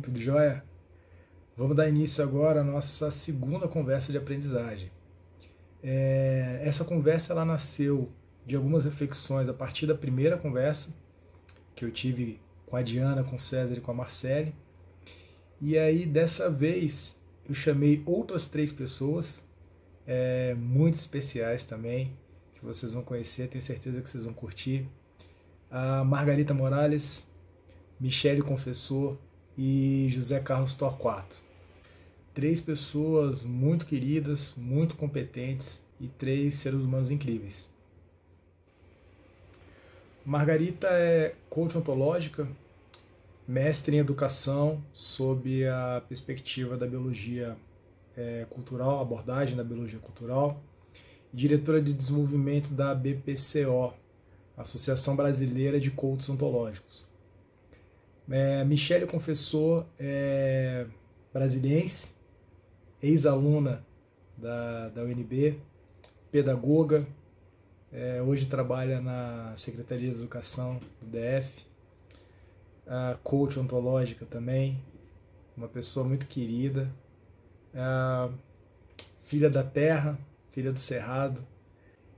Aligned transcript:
Tudo 0.00 0.18
jóia? 0.18 0.64
Vamos 1.56 1.76
dar 1.76 1.88
início 1.88 2.24
agora 2.24 2.62
à 2.62 2.64
nossa 2.64 3.10
segunda 3.10 3.68
conversa 3.68 4.10
de 4.10 4.16
aprendizagem. 4.16 4.90
É, 5.82 6.62
essa 6.64 6.84
conversa 6.84 7.34
ela 7.34 7.44
nasceu 7.44 8.10
de 8.46 8.56
algumas 8.56 8.84
reflexões 8.84 9.46
a 9.46 9.52
partir 9.52 9.86
da 9.86 9.94
primeira 9.94 10.38
conversa 10.38 10.94
que 11.76 11.84
eu 11.84 11.90
tive 11.90 12.40
com 12.64 12.76
a 12.76 12.82
Diana, 12.82 13.22
com 13.22 13.36
o 13.36 13.38
César 13.38 13.74
e 13.74 13.80
com 13.80 13.90
a 13.90 13.94
Marcele. 13.94 14.54
E 15.60 15.76
aí, 15.76 16.06
dessa 16.06 16.48
vez, 16.48 17.20
eu 17.46 17.54
chamei 17.54 18.02
outras 18.06 18.46
três 18.46 18.72
pessoas, 18.72 19.44
é, 20.06 20.54
muito 20.54 20.94
especiais 20.94 21.66
também, 21.66 22.16
que 22.54 22.64
vocês 22.64 22.92
vão 22.92 23.02
conhecer, 23.02 23.48
tenho 23.48 23.60
certeza 23.60 24.00
que 24.00 24.08
vocês 24.08 24.24
vão 24.24 24.32
curtir. 24.32 24.88
A 25.70 26.02
Margarita 26.04 26.54
Morales, 26.54 27.28
Michele 28.00 28.40
Confessor 28.40 29.18
e 29.56 30.08
José 30.10 30.40
Carlos 30.40 30.76
Torquato. 30.76 31.36
Três 32.34 32.60
pessoas 32.60 33.42
muito 33.42 33.86
queridas, 33.86 34.54
muito 34.56 34.96
competentes 34.96 35.82
e 36.00 36.08
três 36.08 36.54
seres 36.54 36.82
humanos 36.82 37.10
incríveis. 37.10 37.68
Margarita 40.24 40.86
é 40.88 41.34
coach 41.48 41.76
ontológica, 41.76 42.46
mestre 43.48 43.96
em 43.96 43.98
educação 43.98 44.82
sob 44.92 45.66
a 45.66 46.02
perspectiva 46.08 46.76
da 46.76 46.86
biologia 46.86 47.56
é, 48.16 48.46
cultural, 48.48 49.00
abordagem 49.00 49.56
da 49.56 49.64
biologia 49.64 49.98
cultural, 49.98 50.62
e 51.32 51.36
diretora 51.36 51.82
de 51.82 51.92
desenvolvimento 51.92 52.70
da 52.70 52.94
BPCO, 52.94 53.92
Associação 54.56 55.16
Brasileira 55.16 55.80
de 55.80 55.90
Coaches 55.90 56.28
Ontológicos. 56.28 57.09
É, 58.32 58.62
Michele 58.64 59.06
Confessor 59.06 59.84
é 59.98 60.86
brasiliense, 61.32 62.14
ex-aluna 63.02 63.84
da, 64.36 64.88
da 64.90 65.02
UNB, 65.02 65.60
pedagoga, 66.30 67.04
é, 67.92 68.22
hoje 68.22 68.46
trabalha 68.46 69.00
na 69.00 69.52
Secretaria 69.56 70.10
de 70.10 70.16
Educação 70.16 70.80
do 71.02 71.06
DF, 71.08 71.66
coach 73.24 73.58
ontológica 73.58 74.24
também, 74.24 74.80
uma 75.56 75.66
pessoa 75.66 76.06
muito 76.06 76.28
querida, 76.28 76.88
filha 79.26 79.50
da 79.50 79.64
terra, 79.64 80.16
filha 80.52 80.72
do 80.72 80.78
Cerrado, 80.78 81.44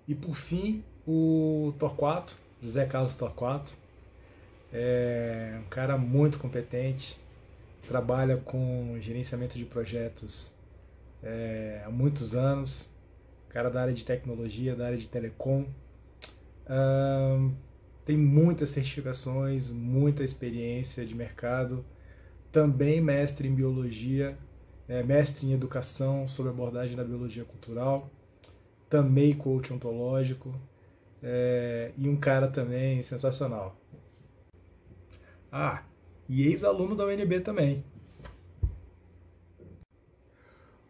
e 0.06 0.14
por 0.14 0.34
fim 0.34 0.84
o 1.06 1.72
Torquato, 1.78 2.36
José 2.60 2.84
Carlos 2.84 3.16
Torquato, 3.16 3.81
é 4.72 5.60
um 5.60 5.68
cara 5.68 5.98
muito 5.98 6.38
competente, 6.38 7.18
trabalha 7.86 8.36
com 8.38 8.96
gerenciamento 9.00 9.58
de 9.58 9.64
projetos 9.64 10.54
é, 11.22 11.82
há 11.84 11.90
muitos 11.90 12.34
anos, 12.34 12.90
cara 13.48 13.68
da 13.68 13.82
área 13.82 13.94
de 13.94 14.04
tecnologia, 14.04 14.74
da 14.74 14.86
área 14.86 14.98
de 14.98 15.08
telecom. 15.08 15.66
Tem 18.04 18.16
muitas 18.16 18.70
certificações, 18.70 19.70
muita 19.70 20.24
experiência 20.24 21.04
de 21.06 21.14
mercado. 21.14 21.84
Também 22.50 23.00
mestre 23.00 23.46
em 23.46 23.54
biologia, 23.54 24.36
é, 24.88 25.02
mestre 25.02 25.46
em 25.46 25.52
educação 25.52 26.26
sobre 26.26 26.50
abordagem 26.50 26.96
da 26.96 27.04
biologia 27.04 27.44
cultural. 27.44 28.10
Também 28.90 29.32
coach 29.34 29.72
ontológico. 29.72 30.52
É, 31.22 31.92
e 31.96 32.08
um 32.08 32.16
cara 32.16 32.48
também 32.48 33.00
sensacional. 33.02 33.81
Ah, 35.52 35.82
e 36.26 36.46
ex-aluno 36.46 36.96
da 36.96 37.04
UNB 37.04 37.40
também. 37.40 37.84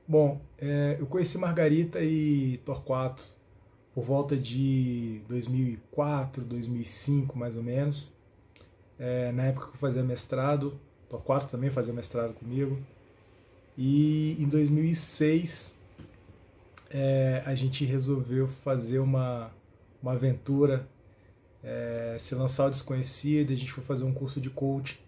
Bom, 0.06 0.40
é, 0.56 0.96
eu 1.00 1.06
conheci 1.06 1.36
Margarita 1.36 2.00
e 2.00 2.58
Torquato 2.64 3.24
por 3.92 4.04
volta 4.04 4.36
de 4.36 5.20
2004, 5.26 6.44
2005 6.44 7.36
mais 7.36 7.56
ou 7.56 7.62
menos. 7.62 8.12
É, 8.98 9.32
na 9.32 9.46
época 9.46 9.66
que 9.66 9.74
eu 9.74 9.80
fazia 9.80 10.04
mestrado, 10.04 10.78
Torquato 11.08 11.48
também 11.48 11.70
fazia 11.70 11.92
mestrado 11.92 12.32
comigo. 12.34 12.78
E 13.76 14.36
em 14.40 14.48
2006 14.48 15.74
é, 16.88 17.42
a 17.44 17.54
gente 17.56 17.84
resolveu 17.84 18.46
fazer 18.46 19.00
uma, 19.00 19.50
uma 20.00 20.12
aventura, 20.12 20.86
é, 21.62 22.16
se 22.18 22.34
lançar 22.34 22.66
o 22.66 22.70
desconhecido. 22.70 23.52
A 23.52 23.56
gente 23.56 23.72
foi 23.72 23.84
fazer 23.84 24.04
um 24.04 24.12
curso 24.12 24.40
de 24.40 24.50
coach, 24.50 25.02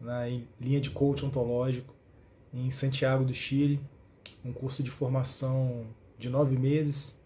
na 0.00 0.28
em 0.28 0.46
linha 0.60 0.80
de 0.80 0.90
coach 0.90 1.24
ontológico, 1.24 1.94
em 2.52 2.70
Santiago 2.70 3.24
do 3.24 3.34
Chile 3.34 3.80
um 4.44 4.52
curso 4.52 4.82
de 4.82 4.90
formação 4.90 5.86
de 6.18 6.28
nove 6.28 6.56
meses, 6.56 7.18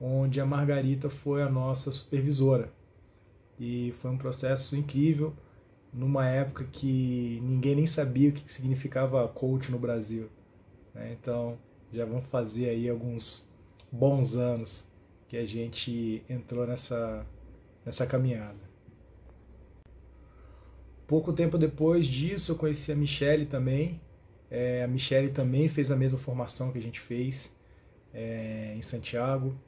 onde 0.00 0.40
a 0.40 0.46
Margarita 0.46 1.08
foi 1.08 1.42
a 1.42 1.48
nossa 1.48 1.90
supervisora. 1.90 2.72
E 3.58 3.92
foi 3.98 4.10
um 4.10 4.18
processo 4.18 4.76
incrível, 4.76 5.34
numa 5.92 6.26
época 6.26 6.64
que 6.64 7.38
ninguém 7.42 7.76
nem 7.76 7.86
sabia 7.86 8.30
o 8.30 8.32
que 8.32 8.50
significava 8.50 9.26
coach 9.28 9.70
no 9.70 9.78
Brasil. 9.78 10.28
Né? 10.94 11.16
Então, 11.20 11.58
já 11.92 12.04
vamos 12.04 12.26
fazer 12.28 12.70
aí 12.70 12.88
alguns 12.88 13.48
bons 13.90 14.34
anos 14.34 14.90
que 15.28 15.36
a 15.36 15.46
gente 15.46 16.22
entrou 16.28 16.66
nessa, 16.66 17.26
nessa 17.84 18.06
caminhada. 18.06 18.72
Pouco 21.06 21.32
tempo 21.32 21.58
depois 21.58 22.06
disso, 22.06 22.52
eu 22.52 22.56
conheci 22.56 22.90
a 22.90 22.96
Michelle 22.96 23.46
também, 23.46 24.00
é, 24.50 24.84
a 24.84 24.86
Michelle 24.86 25.30
também 25.30 25.66
fez 25.66 25.90
a 25.90 25.96
mesma 25.96 26.18
formação 26.18 26.70
que 26.70 26.78
a 26.78 26.82
gente 26.82 27.00
fez 27.00 27.56
é, 28.12 28.74
em 28.76 28.82
Santiago, 28.82 29.58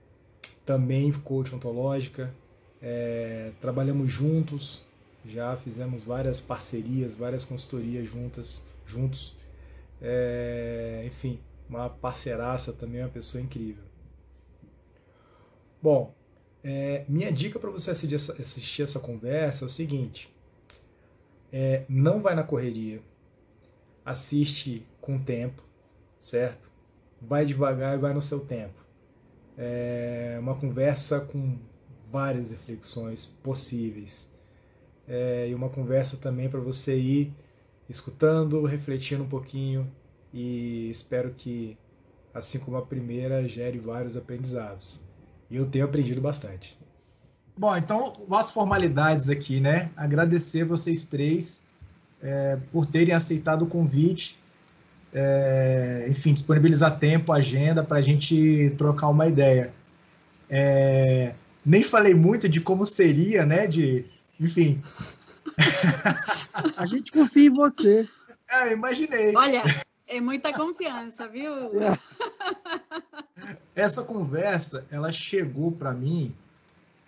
também 0.67 1.11
coach 1.11 1.55
ontológica. 1.55 2.35
É, 2.83 3.53
trabalhamos 3.63 4.11
juntos, 4.11 4.85
já 5.25 5.57
fizemos 5.57 6.05
várias 6.05 6.39
parcerias, 6.39 7.17
várias 7.17 7.47
consultorias 7.47 8.07
juntas, 8.07 8.67
juntos. 8.85 9.35
É, 10.03 11.03
enfim, 11.07 11.41
uma 11.67 11.89
parceiraça 11.89 12.71
também, 12.71 13.01
uma 13.01 13.09
pessoa 13.09 13.43
incrível. 13.43 13.85
Bom, 15.81 16.15
é, 16.65 17.05
minha 17.09 17.31
dica 17.31 17.59
para 17.59 17.71
você 17.71 17.91
assistir 17.91 18.15
essa, 18.15 18.33
assistir 18.33 18.83
essa, 18.83 18.99
conversa 18.99 19.65
é 19.65 19.67
o 19.67 19.69
seguinte: 19.69 20.35
é, 21.53 21.85
não 21.89 22.19
vai 22.19 22.35
na 22.35 22.43
correria 22.43 23.01
assiste 24.05 24.87
com 25.01 25.19
tempo, 25.19 25.63
certo? 26.19 26.71
Vai 27.21 27.47
devagar 27.47 27.97
e 27.97 28.01
vai 28.01 28.13
no 28.13 28.21
seu 28.21 28.41
tempo. 28.41 28.85
É 29.57 30.37
uma 30.41 30.55
conversa 30.55 31.21
com 31.21 31.59
várias 32.05 32.51
reflexões 32.51 33.25
possíveis. 33.25 34.31
É, 35.07 35.49
e 35.49 35.55
uma 35.55 35.69
conversa 35.69 36.17
também 36.17 36.49
para 36.49 36.61
você 36.61 36.99
ir 36.99 37.33
escutando, 37.89 38.65
refletindo 38.65 39.23
um 39.23 39.29
pouquinho 39.29 39.91
e 40.33 40.89
espero 40.91 41.33
que, 41.35 41.77
assim 42.33 42.59
como 42.59 42.77
a 42.77 42.83
primeira, 42.83 43.47
gere 43.47 43.79
vários 43.79 44.17
aprendizados. 44.17 45.04
Eu 45.55 45.67
tenho 45.67 45.85
aprendido 45.85 46.21
bastante. 46.21 46.77
Bom, 47.57 47.77
então, 47.77 48.13
as 48.33 48.51
formalidades 48.51 49.29
aqui, 49.29 49.61
né? 49.61 49.91
Agradecer 49.97 50.65
vocês 50.65 51.05
três 51.05 51.71
é, 52.21 52.59
por 52.73 52.85
terem 52.85 53.15
aceitado 53.15 53.63
o 53.63 53.67
convite. 53.67 54.37
É, 55.13 56.07
enfim, 56.09 56.33
disponibilizar 56.33 56.99
tempo, 56.99 57.33
agenda, 57.33 57.85
para 57.85 57.99
a 57.99 58.01
gente 58.01 58.75
trocar 58.77 59.09
uma 59.09 59.29
ideia. 59.29 59.73
É, 60.51 61.35
nem 61.65 61.83
falei 61.83 62.15
muito 62.15 62.49
de 62.49 62.61
como 62.61 62.85
seria, 62.85 63.47
né? 63.47 63.69
De, 63.69 64.05
enfim. 64.41 64.83
a 66.77 66.85
gente 66.87 67.13
confia 67.13 67.47
em 67.47 67.55
você. 67.55 68.09
É, 68.51 68.73
imaginei. 68.73 69.33
Olha, 69.37 69.63
é 70.09 70.21
muita 70.21 70.53
confiança, 70.53 71.29
viu? 71.29 71.53
É. 71.81 71.97
Essa 73.75 74.05
conversa, 74.05 74.87
ela 74.91 75.11
chegou 75.11 75.73
para 75.73 75.93
mim 75.93 76.35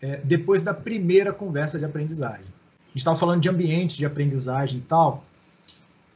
é, 0.00 0.18
depois 0.18 0.62
da 0.62 0.74
primeira 0.74 1.32
conversa 1.32 1.78
de 1.78 1.84
aprendizagem 1.84 2.56
gente 2.96 3.02
estava 3.02 3.16
falando 3.18 3.42
de 3.42 3.48
ambientes 3.50 3.96
de 3.96 4.06
aprendizagem 4.06 4.78
e 4.78 4.80
tal. 4.80 5.22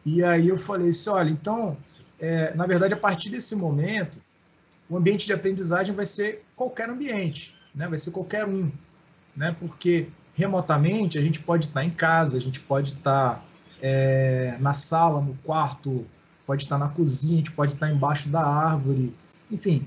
E 0.04 0.24
aí 0.24 0.48
eu 0.48 0.56
falei 0.56 0.88
assim, 0.88 1.10
olha, 1.10 1.28
então, 1.28 1.76
é, 2.18 2.54
na 2.54 2.66
verdade, 2.66 2.94
a 2.94 2.96
partir 2.96 3.28
desse 3.28 3.54
momento, 3.54 4.18
o 4.88 4.96
ambiente 4.96 5.26
de 5.26 5.32
aprendizagem 5.34 5.94
vai 5.94 6.06
ser 6.06 6.42
qualquer 6.56 6.88
ambiente, 6.88 7.54
né? 7.74 7.86
vai 7.86 7.98
ser 7.98 8.12
qualquer 8.12 8.46
um, 8.46 8.72
né? 9.36 9.54
porque 9.60 10.08
remotamente 10.34 11.18
a 11.18 11.22
gente 11.22 11.40
pode 11.40 11.66
estar 11.66 11.84
em 11.84 11.90
casa, 11.90 12.38
a 12.38 12.40
gente 12.40 12.60
pode 12.60 12.94
estar 12.94 13.44
é, 13.82 14.56
na 14.58 14.72
sala, 14.72 15.20
no 15.20 15.34
quarto, 15.44 16.06
pode 16.46 16.62
estar 16.62 16.78
na 16.78 16.88
cozinha, 16.88 17.34
a 17.34 17.38
gente 17.38 17.52
pode 17.52 17.74
estar 17.74 17.90
embaixo 17.90 18.30
da 18.30 18.42
árvore, 18.42 19.14
enfim, 19.50 19.86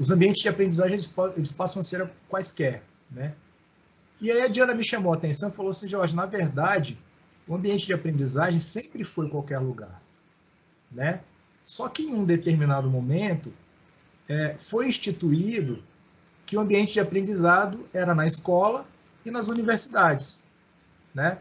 os 0.00 0.10
ambientes 0.10 0.40
de 0.40 0.48
aprendizagem 0.48 0.94
eles, 0.94 1.14
eles 1.36 1.52
passam 1.52 1.80
a 1.80 1.82
ser 1.82 2.10
quaisquer, 2.26 2.82
né? 3.10 3.34
E 4.18 4.30
aí 4.30 4.40
a 4.40 4.48
Diana 4.48 4.74
me 4.74 4.82
chamou 4.82 5.12
a 5.12 5.16
atenção 5.16 5.50
e 5.50 5.52
falou 5.52 5.68
assim, 5.68 5.88
Jorge, 5.88 6.16
na 6.16 6.24
verdade, 6.24 6.98
o 7.46 7.54
ambiente 7.54 7.86
de 7.86 7.92
aprendizagem 7.92 8.58
sempre 8.58 9.04
foi 9.04 9.28
qualquer 9.28 9.58
lugar, 9.58 10.02
né? 10.90 11.20
Só 11.62 11.86
que 11.90 12.04
em 12.04 12.14
um 12.14 12.24
determinado 12.24 12.88
momento 12.88 13.52
é, 14.26 14.56
foi 14.56 14.88
instituído 14.88 15.82
que 16.46 16.56
o 16.56 16.60
ambiente 16.60 16.94
de 16.94 17.00
aprendizado 17.00 17.86
era 17.92 18.14
na 18.14 18.26
escola 18.26 18.86
e 19.24 19.30
nas 19.30 19.48
universidades, 19.48 20.44
né? 21.14 21.38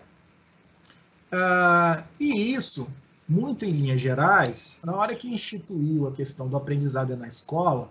Ah, 1.32 2.04
e 2.20 2.54
isso, 2.54 2.92
muito 3.28 3.64
em 3.64 3.72
linhas 3.72 4.02
gerais, 4.02 4.82
na 4.84 4.96
hora 4.96 5.16
que 5.16 5.32
instituiu 5.32 6.08
a 6.08 6.12
questão 6.12 6.50
do 6.50 6.58
aprendizado 6.58 7.16
na 7.16 7.28
escola, 7.28 7.90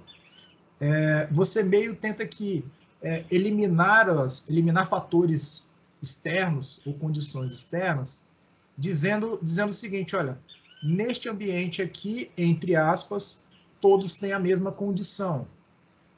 é, 0.81 1.29
você 1.31 1.63
meio 1.63 1.95
tenta 1.95 2.27
que 2.27 2.65
é, 3.03 3.25
eliminar, 3.31 4.09
as, 4.09 4.49
eliminar 4.49 4.89
fatores 4.89 5.75
externos 6.01 6.81
ou 6.87 6.95
condições 6.95 7.53
externas, 7.53 8.31
dizendo, 8.77 9.39
dizendo 9.43 9.71
o 9.71 9.73
seguinte, 9.73 10.15
olha, 10.15 10.39
neste 10.83 11.29
ambiente 11.29 11.83
aqui, 11.83 12.31
entre 12.37 12.77
aspas, 12.77 13.47
todos 13.81 14.17
têm 14.17 14.33
a 14.33 14.39
mesma 14.39 14.71
condição, 14.71 15.47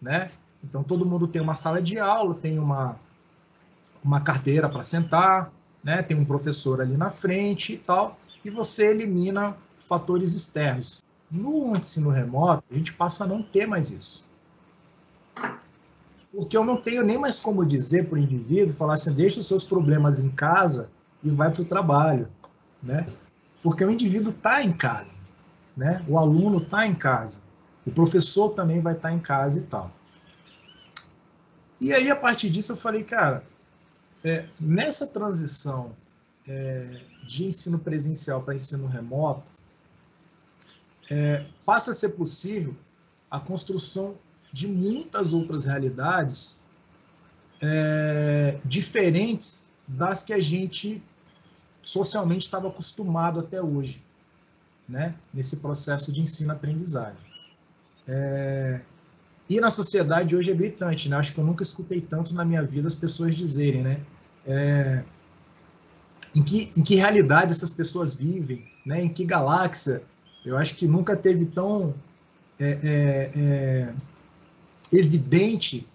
né? 0.01 0.31
Então, 0.63 0.83
todo 0.83 1.07
mundo 1.07 1.27
tem 1.27 1.41
uma 1.41 1.55
sala 1.55 1.81
de 1.81 1.99
aula, 1.99 2.35
tem 2.35 2.59
uma, 2.59 3.01
uma 4.05 4.21
carteira 4.21 4.69
para 4.69 4.85
sentar, 4.85 5.51
né? 5.83 6.03
tem 6.03 6.17
um 6.17 6.25
professor 6.25 6.83
ali 6.83 6.97
na 6.97 7.11
frente 7.11 7.75
e 7.75 7.79
tal, 7.79 8.19
e 8.45 8.51
você 8.51 8.91
elimina 8.91 9.57
fatores 9.79 10.35
externos. 10.35 11.03
No 11.31 11.75
ensino 11.75 12.11
remoto, 12.11 12.63
a 12.71 12.75
gente 12.75 12.93
passa 12.93 13.25
a 13.25 13.27
não 13.27 13.43
ter 13.43 13.67
mais 13.67 13.91
isso. 13.91 14.29
Porque 16.33 16.57
eu 16.57 16.65
não 16.65 16.77
tenho 16.77 17.05
nem 17.05 17.19
mais 17.19 17.41
como 17.41 17.65
dizer 17.65 18.09
para 18.09 18.17
o 18.17 18.19
indivíduo, 18.19 18.75
falar 18.75 18.95
assim, 18.95 19.13
deixa 19.13 19.41
os 19.41 19.47
seus 19.47 19.65
problemas 19.65 20.21
em 20.21 20.31
casa 20.31 20.91
e 21.23 21.31
vai 21.31 21.51
para 21.51 21.63
o 21.63 21.65
trabalho, 21.65 22.29
né? 22.83 23.07
Porque 23.63 23.85
o 23.85 23.91
indivíduo 23.91 24.31
está 24.33 24.63
em 24.63 24.73
casa, 24.73 25.23
né? 25.77 26.05
O 26.09 26.19
aluno 26.19 26.59
está 26.59 26.87
em 26.87 26.95
casa, 26.95 27.43
o 27.85 27.91
professor 27.91 28.51
também 28.51 28.81
vai 28.81 28.95
estar 28.95 29.09
tá 29.09 29.15
em 29.15 29.19
casa 29.19 29.59
e 29.59 29.63
tal. 29.63 29.91
E 31.81 31.93
aí, 31.93 32.11
a 32.11 32.17
partir 32.17 32.51
disso, 32.51 32.73
eu 32.73 32.77
falei, 32.77 33.03
cara, 33.03 33.43
é, 34.23 34.47
nessa 34.61 35.07
transição 35.07 35.97
é, 36.47 37.01
de 37.27 37.45
ensino 37.47 37.79
presencial 37.79 38.43
para 38.43 38.55
ensino 38.55 38.87
remoto, 38.87 39.51
é, 41.11 41.45
passa 41.65 41.91
a 41.91 41.95
ser 41.95 42.11
possível 42.11 42.77
a 43.31 43.41
construção 43.41 44.17
de 44.53 44.67
muitas 44.67 45.33
outras 45.33 45.65
realidades 45.65 46.65
é, 47.61 48.59
diferentes 48.65 49.71
das 49.87 50.23
que 50.23 50.33
a 50.33 50.41
gente 50.41 51.03
socialmente 51.83 52.45
estava 52.45 52.69
acostumado 52.69 53.41
até 53.41 53.61
hoje, 53.61 54.03
né? 54.89 55.15
nesse 55.33 55.59
processo 55.59 56.13
de 56.13 56.21
ensino-aprendizagem. 56.21 57.19
É, 58.07 58.81
e 59.49 59.61
na 59.61 59.71
sociedade 59.71 60.37
hoje 60.37 60.51
é 60.51 60.55
gritante, 60.55 61.09
né? 61.09 61.17
Acho 61.17 61.33
que 61.33 61.41
eu 61.41 61.45
nunca 61.45 61.63
escutei 61.63 62.01
tanto 62.01 62.35
na 62.35 62.45
minha 62.45 62.63
vida 62.63 62.87
as 62.87 62.95
pessoas 62.95 63.35
dizerem, 63.35 63.83
né? 63.83 64.01
É, 64.47 65.03
em, 66.35 66.43
que, 66.43 66.73
em 66.77 66.83
que 66.83 66.95
realidade 66.95 67.51
essas 67.51 67.71
pessoas 67.71 68.15
vivem, 68.15 68.65
né? 68.87 69.03
Em 69.03 69.09
que 69.09 69.25
galáxia? 69.25 70.03
Eu 70.45 70.57
acho 70.57 70.77
que 70.77 70.87
nunca 70.87 71.17
teve 71.17 71.47
tão 71.47 71.95
é, 72.59 72.79
é, 72.83 73.31
é 73.35 73.95
evidente, 74.93 75.87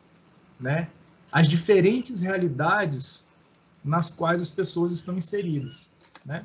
né? 0.59 0.89
As 1.31 1.47
diferentes 1.47 2.21
realidades 2.21 3.29
nas 3.83 4.11
quais 4.11 4.41
as 4.41 4.49
pessoas 4.49 4.91
estão 4.91 5.15
inseridas, 5.15 5.95
né? 6.25 6.43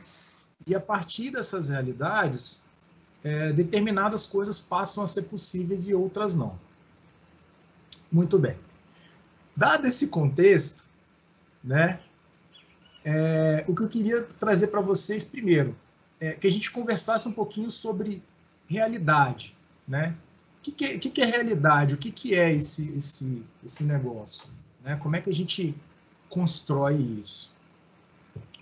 E 0.67 0.75
a 0.75 0.81
partir 0.81 1.31
dessas 1.31 1.69
realidades, 1.69 2.65
é, 3.25 3.53
determinadas 3.53 4.27
coisas 4.27 4.61
passam 4.61 5.03
a 5.03 5.07
ser 5.07 5.23
possíveis 5.23 5.89
e 5.89 5.95
outras 5.95 6.35
não. 6.35 6.59
Muito 8.11 8.39
bem. 8.39 8.59
Dado 9.57 9.87
esse 9.87 10.09
contexto, 10.09 10.85
né, 11.63 12.01
é, 13.05 13.65
o 13.69 13.75
que 13.75 13.83
eu 13.83 13.89
queria 13.89 14.23
trazer 14.23 14.69
para 14.69 14.81
vocês 14.81 15.25
primeiro 15.25 15.77
é 16.19 16.33
que 16.33 16.47
a 16.47 16.51
gente 16.51 16.71
conversasse 16.71 17.29
um 17.29 17.33
pouquinho 17.33 17.71
sobre 17.71 18.23
realidade, 18.69 19.57
né? 19.89 20.15
O 20.61 20.63
que, 20.63 20.73
que, 20.73 20.85
é, 20.85 20.99
que, 20.99 21.11
que 21.11 21.23
é 21.23 21.25
realidade? 21.25 21.95
O 21.95 21.99
que, 21.99 22.11
que 22.11 22.35
é 22.35 22.53
esse, 22.53 22.95
esse, 22.95 23.43
esse 23.65 23.85
negócio? 23.85 24.53
Né? 24.85 24.95
Como 24.97 25.17
é 25.17 25.21
que 25.21 25.31
a 25.31 25.33
gente 25.33 25.75
constrói 26.29 26.97
isso? 26.97 27.55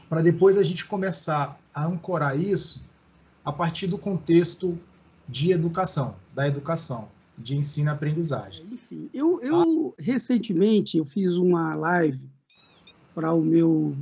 Para 0.09 0.23
depois 0.23 0.56
a 0.56 0.62
gente 0.62 0.87
começar 0.87 1.59
a 1.75 1.85
ancorar 1.85 2.39
isso 2.39 2.85
a 3.45 3.53
partir 3.53 3.89
do 3.89 3.99
contexto 3.99 4.79
de 5.29 5.50
educação, 5.50 6.17
da 6.33 6.47
educação 6.47 7.09
de 7.37 7.56
ensino 7.56 7.89
e 7.89 7.93
aprendizagem. 7.93 8.65
Enfim, 8.73 9.11
eu, 9.12 9.41
eu 9.41 9.94
recentemente 9.99 10.99
eu 10.99 11.05
fiz 11.05 11.35
uma 11.35 11.75
live 11.75 12.29
para 13.15 13.33
o 13.33 13.43
meu 13.43 13.97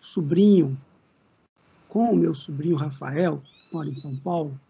sobrinho, 0.00 0.78
com 1.88 2.12
o 2.12 2.16
meu 2.16 2.34
sobrinho 2.34 2.76
Rafael, 2.76 3.42
que 3.68 3.74
mora 3.74 3.88
em 3.88 3.94
São 3.94 4.14
Paulo. 4.16 4.60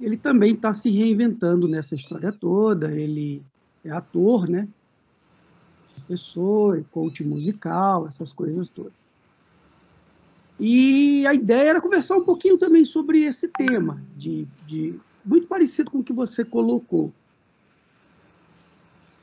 Ele 0.00 0.16
também 0.16 0.52
está 0.52 0.72
se 0.72 0.90
reinventando 0.90 1.66
nessa 1.66 1.94
história 1.94 2.32
toda. 2.32 2.92
Ele 2.92 3.42
é 3.84 3.90
ator, 3.90 4.48
né? 4.48 4.68
Professor, 5.94 6.84
coach 6.90 7.24
musical, 7.24 8.06
essas 8.06 8.32
coisas 8.32 8.68
todas. 8.68 8.92
E 10.60 11.26
a 11.26 11.34
ideia 11.34 11.70
era 11.70 11.80
conversar 11.80 12.16
um 12.16 12.24
pouquinho 12.24 12.58
também 12.58 12.84
sobre 12.84 13.22
esse 13.22 13.46
tema, 13.48 14.02
de, 14.16 14.46
de 14.66 14.98
muito 15.24 15.46
parecido 15.46 15.90
com 15.90 15.98
o 15.98 16.04
que 16.04 16.12
você 16.12 16.44
colocou. 16.44 17.12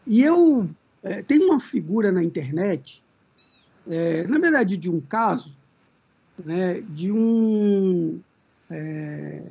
E 0.07 0.21
eu 0.21 0.69
é, 1.03 1.21
tenho 1.21 1.47
uma 1.47 1.59
figura 1.59 2.11
na 2.11 2.23
internet, 2.23 3.03
é, 3.87 4.25
na 4.27 4.39
verdade, 4.39 4.77
de 4.77 4.89
um 4.89 5.01
caso, 5.01 5.55
né, 6.43 6.81
de 6.81 7.11
um 7.11 8.19
é, 8.69 9.41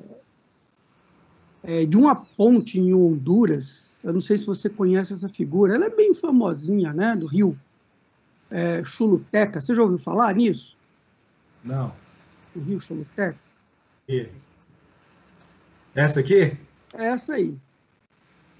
é, 1.65 1.85
de 1.85 1.97
uma 1.97 2.15
ponte 2.15 2.79
em 2.79 2.95
Honduras. 2.95 3.97
Eu 4.05 4.13
não 4.13 4.21
sei 4.21 4.37
se 4.37 4.47
você 4.47 4.69
conhece 4.69 5.13
essa 5.13 5.29
figura. 5.29 5.75
Ela 5.75 5.87
é 5.87 5.91
bem 5.91 6.13
famosinha, 6.15 6.93
né, 6.93 7.17
do 7.17 7.27
Rio. 7.27 7.59
É, 8.51 8.85
Chuluteca. 8.85 9.61
Você 9.61 9.75
já 9.75 9.83
ouviu 9.83 9.99
falar 9.99 10.35
nisso? 10.35 10.77
Não. 11.65 11.93
O 12.55 12.61
Rio 12.61 12.79
Chuluteca? 12.79 13.39
E? 14.09 14.29
Essa 15.95 16.21
aqui? 16.21 16.57
É 16.95 17.07
essa 17.07 17.35
aí. 17.35 17.57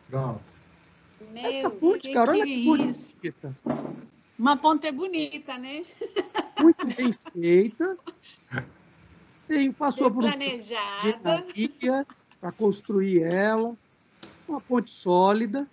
Pronto. 0.09 0.65
Meu, 1.33 1.45
essa 1.45 1.71
ponte, 1.71 2.13
cara, 2.13 2.31
olha 2.31 2.45
que 2.45 2.65
bonita. 2.65 3.57
Uma 4.39 4.57
ponte 4.57 4.91
bonita, 4.91 5.59
né? 5.59 5.85
Muito 6.61 6.87
bem 6.87 7.13
feita. 7.13 7.97
Tem, 9.47 9.71
passou 9.73 10.09
bem 10.11 10.21
por 10.21 10.31
planejada 10.31 11.45
para 12.45 12.53
construir 12.53 13.23
ela. 13.23 13.75
Uma 14.47 14.61
ponte 14.61 14.91
sólida. 14.91 15.67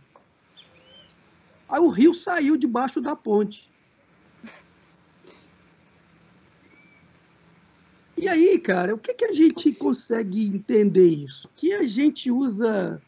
Aí 1.68 1.80
o 1.80 1.90
rio 1.90 2.14
saiu 2.14 2.56
debaixo 2.56 3.02
da 3.02 3.16
ponte. 3.16 3.68
E 8.18 8.28
aí, 8.30 8.58
cara, 8.60 8.96
o 8.96 8.98
que, 8.98 9.14
que 9.14 9.26
a 9.26 9.34
gente 9.34 9.74
consegue 9.74 10.46
entender 10.48 11.10
isso? 11.10 11.50
Que 11.56 11.74
a 11.74 11.84
gente 11.84 12.32
usa, 12.32 13.02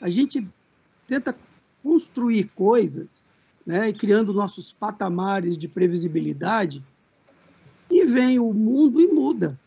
a 0.00 0.10
gente 0.10 0.46
tenta 1.06 1.34
construir 1.82 2.50
coisas, 2.54 3.38
né, 3.64 3.92
criando 3.92 4.32
nossos 4.32 4.72
patamares 4.72 5.56
de 5.56 5.68
previsibilidade, 5.68 6.84
e 7.90 8.04
vem 8.04 8.38
o 8.38 8.52
mundo 8.52 9.00
e 9.00 9.06
muda 9.06 9.58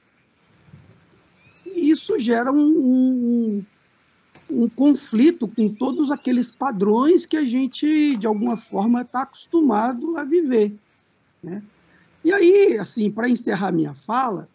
isso 1.82 2.20
gera 2.20 2.52
um, 2.52 2.58
um, 2.58 3.66
um, 4.50 4.70
conflito 4.70 5.48
com 5.48 5.70
todos 5.70 6.12
aqueles 6.12 6.52
padrões 6.52 7.26
que 7.26 7.38
a 7.38 7.46
gente, 7.46 8.16
de 8.16 8.28
alguma 8.28 8.58
forma, 8.58 9.02
está 9.02 9.24
acostumado 9.24 10.18
a 10.18 10.24
viver. 10.24 10.74
Né? 11.42 11.62
E 12.24 12.32
aí, 12.32 12.78
assim, 12.78 13.10
para 13.10 13.30
encerrar 13.30 13.72
minha 13.72 13.94
fala, 13.94 14.48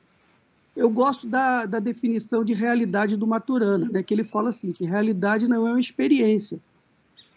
eu 0.77 0.91
gosto 0.91 1.27
da, 1.27 1.65
da 1.65 1.81
definição 1.81 2.45
de 2.45 2.53
realidade 2.53 3.17
do 3.17 3.27
Maturana, 3.27 3.89
né? 3.91 4.03
que 4.03 4.13
ele 4.13 4.23
fala 4.23 4.51
assim, 4.51 4.73
que 4.73 4.85
realidade 4.85 5.49
não 5.49 5.67
é 5.67 5.71
uma 5.71 5.81
experiência, 5.81 6.61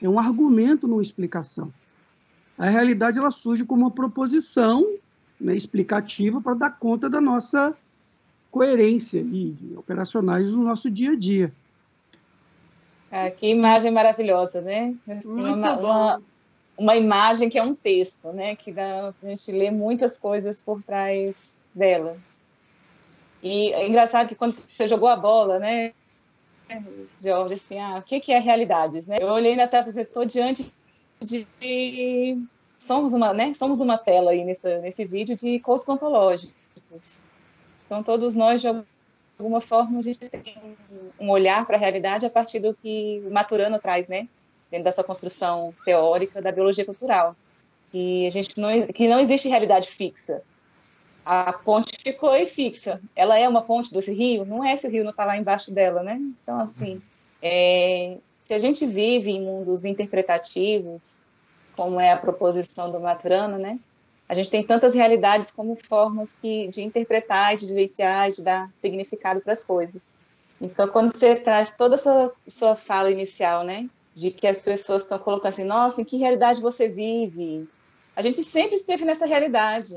é 0.01 0.09
um 0.09 0.19
argumento, 0.19 0.87
não 0.87 0.97
uma 0.97 1.01
explicação. 1.01 1.73
A 2.57 2.69
realidade 2.69 3.17
ela 3.17 3.31
surge 3.31 3.63
como 3.63 3.83
uma 3.83 3.91
proposição 3.91 4.85
né, 5.39 5.55
explicativa 5.55 6.41
para 6.41 6.53
dar 6.53 6.71
conta 6.71 7.09
da 7.09 7.21
nossa 7.21 7.73
coerência 8.51 9.19
e 9.19 9.55
operacionais 9.77 10.53
no 10.53 10.63
nosso 10.63 10.89
dia 10.89 11.11
a 11.11 11.15
dia. 11.15 11.53
Ah, 13.11 13.31
que 13.31 13.47
imagem 13.47 13.91
maravilhosa, 13.91 14.61
né? 14.61 14.93
Assim, 15.07 15.27
Muito 15.27 15.55
uma, 15.55 15.75
bom. 15.75 15.81
Uma, 15.81 16.21
uma, 16.77 16.95
imagem 16.95 17.49
que 17.49 17.57
é 17.57 17.63
um 17.63 17.73
texto, 17.73 18.31
né? 18.31 18.55
Que 18.55 18.71
dá 18.71 19.13
a 19.23 19.27
gente 19.27 19.51
ler 19.51 19.71
muitas 19.71 20.17
coisas 20.17 20.61
por 20.61 20.83
trás 20.83 21.55
dela. 21.73 22.17
E 23.41 23.71
é 23.73 23.87
engraçado 23.87 24.27
que 24.27 24.35
quando 24.35 24.51
você 24.51 24.87
jogou 24.87 25.07
a 25.07 25.15
bola, 25.15 25.59
né? 25.59 25.93
George, 27.19 27.55
assim, 27.55 27.79
ah, 27.79 27.97
o 27.97 28.03
que, 28.03 28.19
que 28.19 28.31
é 28.31 28.39
realidades, 28.39 29.07
né? 29.07 29.17
Eu 29.19 29.27
olhei 29.29 29.55
na 29.55 29.67
tela 29.67 29.87
e 29.87 29.99
estou 29.99 30.25
diante 30.25 30.71
de, 31.21 32.37
somos 32.77 33.13
uma, 33.13 33.33
né? 33.33 33.53
Somos 33.53 33.79
uma 33.79 33.97
tela 33.97 34.31
aí 34.31 34.43
nesse, 34.43 34.79
nesse 34.79 35.05
vídeo 35.05 35.35
de 35.35 35.59
coaches 35.59 35.89
ontológicos. 35.89 37.23
Então 37.85 38.03
todos 38.03 38.35
nós 38.35 38.61
de 38.61 38.67
alguma 39.37 39.61
forma 39.61 39.99
a 39.99 40.03
gente 40.03 40.19
tem 40.19 40.77
um 41.19 41.29
olhar 41.29 41.65
para 41.65 41.75
a 41.75 41.79
realidade 41.79 42.25
a 42.25 42.29
partir 42.29 42.59
do 42.59 42.73
que 42.73 43.21
Maturano 43.31 43.79
traz, 43.79 44.07
né? 44.07 44.27
Dentro 44.69 44.85
da 44.85 44.91
sua 44.91 45.03
construção 45.03 45.73
teórica 45.83 46.41
da 46.41 46.51
biologia 46.51 46.85
cultural. 46.85 47.35
E 47.91 48.27
a 48.27 48.29
gente 48.29 48.59
não 48.59 48.85
que 48.87 49.07
não 49.07 49.19
existe 49.19 49.49
realidade 49.49 49.87
fixa. 49.87 50.43
A 51.31 51.53
ponte 51.53 51.95
ficou 52.01 52.31
aí 52.31 52.47
fixa. 52.47 52.99
Ela 53.15 53.37
é 53.37 53.47
uma 53.47 53.61
ponte 53.61 53.93
desse 53.93 54.11
rio? 54.11 54.43
Não 54.45 54.65
é 54.65 54.75
se 54.75 54.87
o 54.87 54.89
rio 54.89 55.03
não 55.03 55.11
está 55.11 55.25
lá 55.25 55.37
embaixo 55.37 55.71
dela, 55.71 56.01
né? 56.01 56.19
Então, 56.41 56.59
assim, 56.59 56.99
é, 57.39 58.17
se 58.41 58.51
a 58.51 58.57
gente 58.57 58.83
vive 58.83 59.29
em 59.29 59.39
mundos 59.39 59.85
interpretativos, 59.85 61.21
como 61.75 61.99
é 61.99 62.11
a 62.11 62.17
proposição 62.17 62.91
do 62.91 62.99
Maturana, 62.99 63.59
né? 63.59 63.77
A 64.27 64.33
gente 64.33 64.49
tem 64.49 64.63
tantas 64.63 64.95
realidades 64.95 65.51
como 65.51 65.75
formas 65.75 66.35
que, 66.41 66.67
de 66.69 66.81
interpretar, 66.81 67.55
de 67.55 67.67
vivenciar, 67.67 68.31
de 68.31 68.41
dar 68.41 68.71
significado 68.81 69.39
para 69.39 69.53
as 69.53 69.63
coisas. 69.63 70.15
Então, 70.59 70.87
quando 70.87 71.15
você 71.15 71.35
traz 71.35 71.77
toda 71.77 71.93
essa 71.93 72.31
sua 72.47 72.75
fala 72.75 73.11
inicial, 73.11 73.63
né, 73.63 73.87
de 74.15 74.31
que 74.31 74.47
as 74.47 74.63
pessoas 74.63 75.03
estão 75.03 75.19
colocando 75.19 75.49
assim, 75.49 75.63
nossa, 75.63 76.01
em 76.01 76.03
que 76.03 76.17
realidade 76.17 76.59
você 76.59 76.87
vive? 76.87 77.69
A 78.15 78.23
gente 78.23 78.43
sempre 78.43 78.73
esteve 78.73 79.05
nessa 79.05 79.27
realidade. 79.27 79.95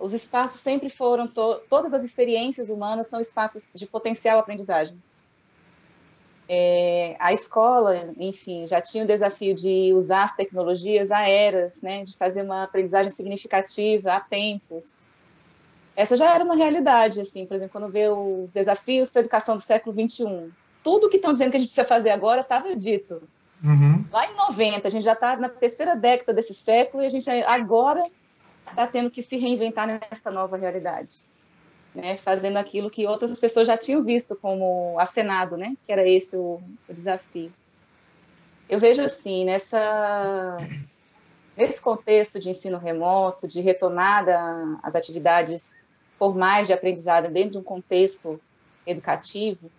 Os 0.00 0.14
espaços 0.14 0.60
sempre 0.60 0.88
foram, 0.88 1.28
to 1.28 1.60
todas 1.68 1.92
as 1.92 2.02
experiências 2.02 2.70
humanas 2.70 3.08
são 3.08 3.20
espaços 3.20 3.70
de 3.74 3.86
potencial 3.86 4.38
aprendizagem. 4.38 4.96
É, 6.48 7.14
a 7.20 7.32
escola, 7.32 8.12
enfim, 8.18 8.66
já 8.66 8.80
tinha 8.80 9.04
o 9.04 9.06
desafio 9.06 9.54
de 9.54 9.92
usar 9.92 10.24
as 10.24 10.34
tecnologias 10.34 11.12
há 11.12 11.28
eras, 11.28 11.80
né, 11.80 12.02
de 12.02 12.16
fazer 12.16 12.42
uma 12.42 12.64
aprendizagem 12.64 13.10
significativa 13.10 14.14
há 14.14 14.20
tempos. 14.20 15.04
Essa 15.94 16.16
já 16.16 16.34
era 16.34 16.42
uma 16.42 16.56
realidade, 16.56 17.20
assim, 17.20 17.46
por 17.46 17.54
exemplo, 17.54 17.72
quando 17.72 17.92
vê 17.92 18.08
os 18.08 18.50
desafios 18.50 19.10
para 19.10 19.20
a 19.20 19.24
educação 19.24 19.54
do 19.54 19.62
século 19.62 19.94
XXI. 19.94 20.50
Tudo 20.82 21.10
que 21.10 21.16
estão 21.16 21.30
dizendo 21.30 21.50
que 21.50 21.58
a 21.58 21.60
gente 21.60 21.68
precisa 21.68 21.86
fazer 21.86 22.10
agora 22.10 22.40
estava 22.40 22.74
dito. 22.74 23.22
Uhum. 23.62 24.04
Lá 24.10 24.26
em 24.26 24.34
90, 24.34 24.88
a 24.88 24.90
gente 24.90 25.04
já 25.04 25.12
está 25.12 25.36
na 25.36 25.48
terceira 25.48 25.94
década 25.94 26.32
desse 26.32 26.54
século 26.54 27.02
e 27.02 27.06
a 27.06 27.10
gente 27.10 27.28
agora 27.28 28.02
está 28.68 28.86
tendo 28.86 29.10
que 29.10 29.22
se 29.22 29.36
reinventar 29.36 29.86
nessa 29.86 30.30
nova 30.30 30.56
realidade, 30.56 31.28
né? 31.94 32.16
fazendo 32.16 32.56
aquilo 32.56 32.90
que 32.90 33.06
outras 33.06 33.38
pessoas 33.38 33.66
já 33.66 33.76
tinham 33.76 34.02
visto 34.02 34.36
como 34.36 34.98
acenado, 34.98 35.56
né? 35.56 35.76
que 35.84 35.92
era 35.92 36.06
esse 36.06 36.36
o, 36.36 36.60
o 36.88 36.92
desafio. 36.92 37.52
Eu 38.68 38.78
vejo 38.78 39.02
assim, 39.02 39.44
nessa, 39.44 40.56
nesse 41.56 41.82
contexto 41.82 42.38
de 42.38 42.50
ensino 42.50 42.78
remoto, 42.78 43.48
de 43.48 43.60
retomada 43.60 44.38
às 44.82 44.94
atividades 44.94 45.74
formais 46.18 46.68
de 46.68 46.72
aprendizado 46.72 47.30
dentro 47.30 47.52
de 47.52 47.58
um 47.58 47.62
contexto 47.62 48.40
educativo, 48.86 49.70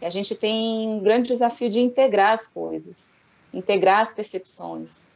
a 0.00 0.10
gente 0.10 0.34
tem 0.34 0.88
um 0.88 1.00
grande 1.00 1.28
desafio 1.28 1.70
de 1.70 1.80
integrar 1.80 2.32
as 2.32 2.46
coisas, 2.46 3.10
integrar 3.52 4.00
as 4.00 4.12
percepções, 4.12 5.08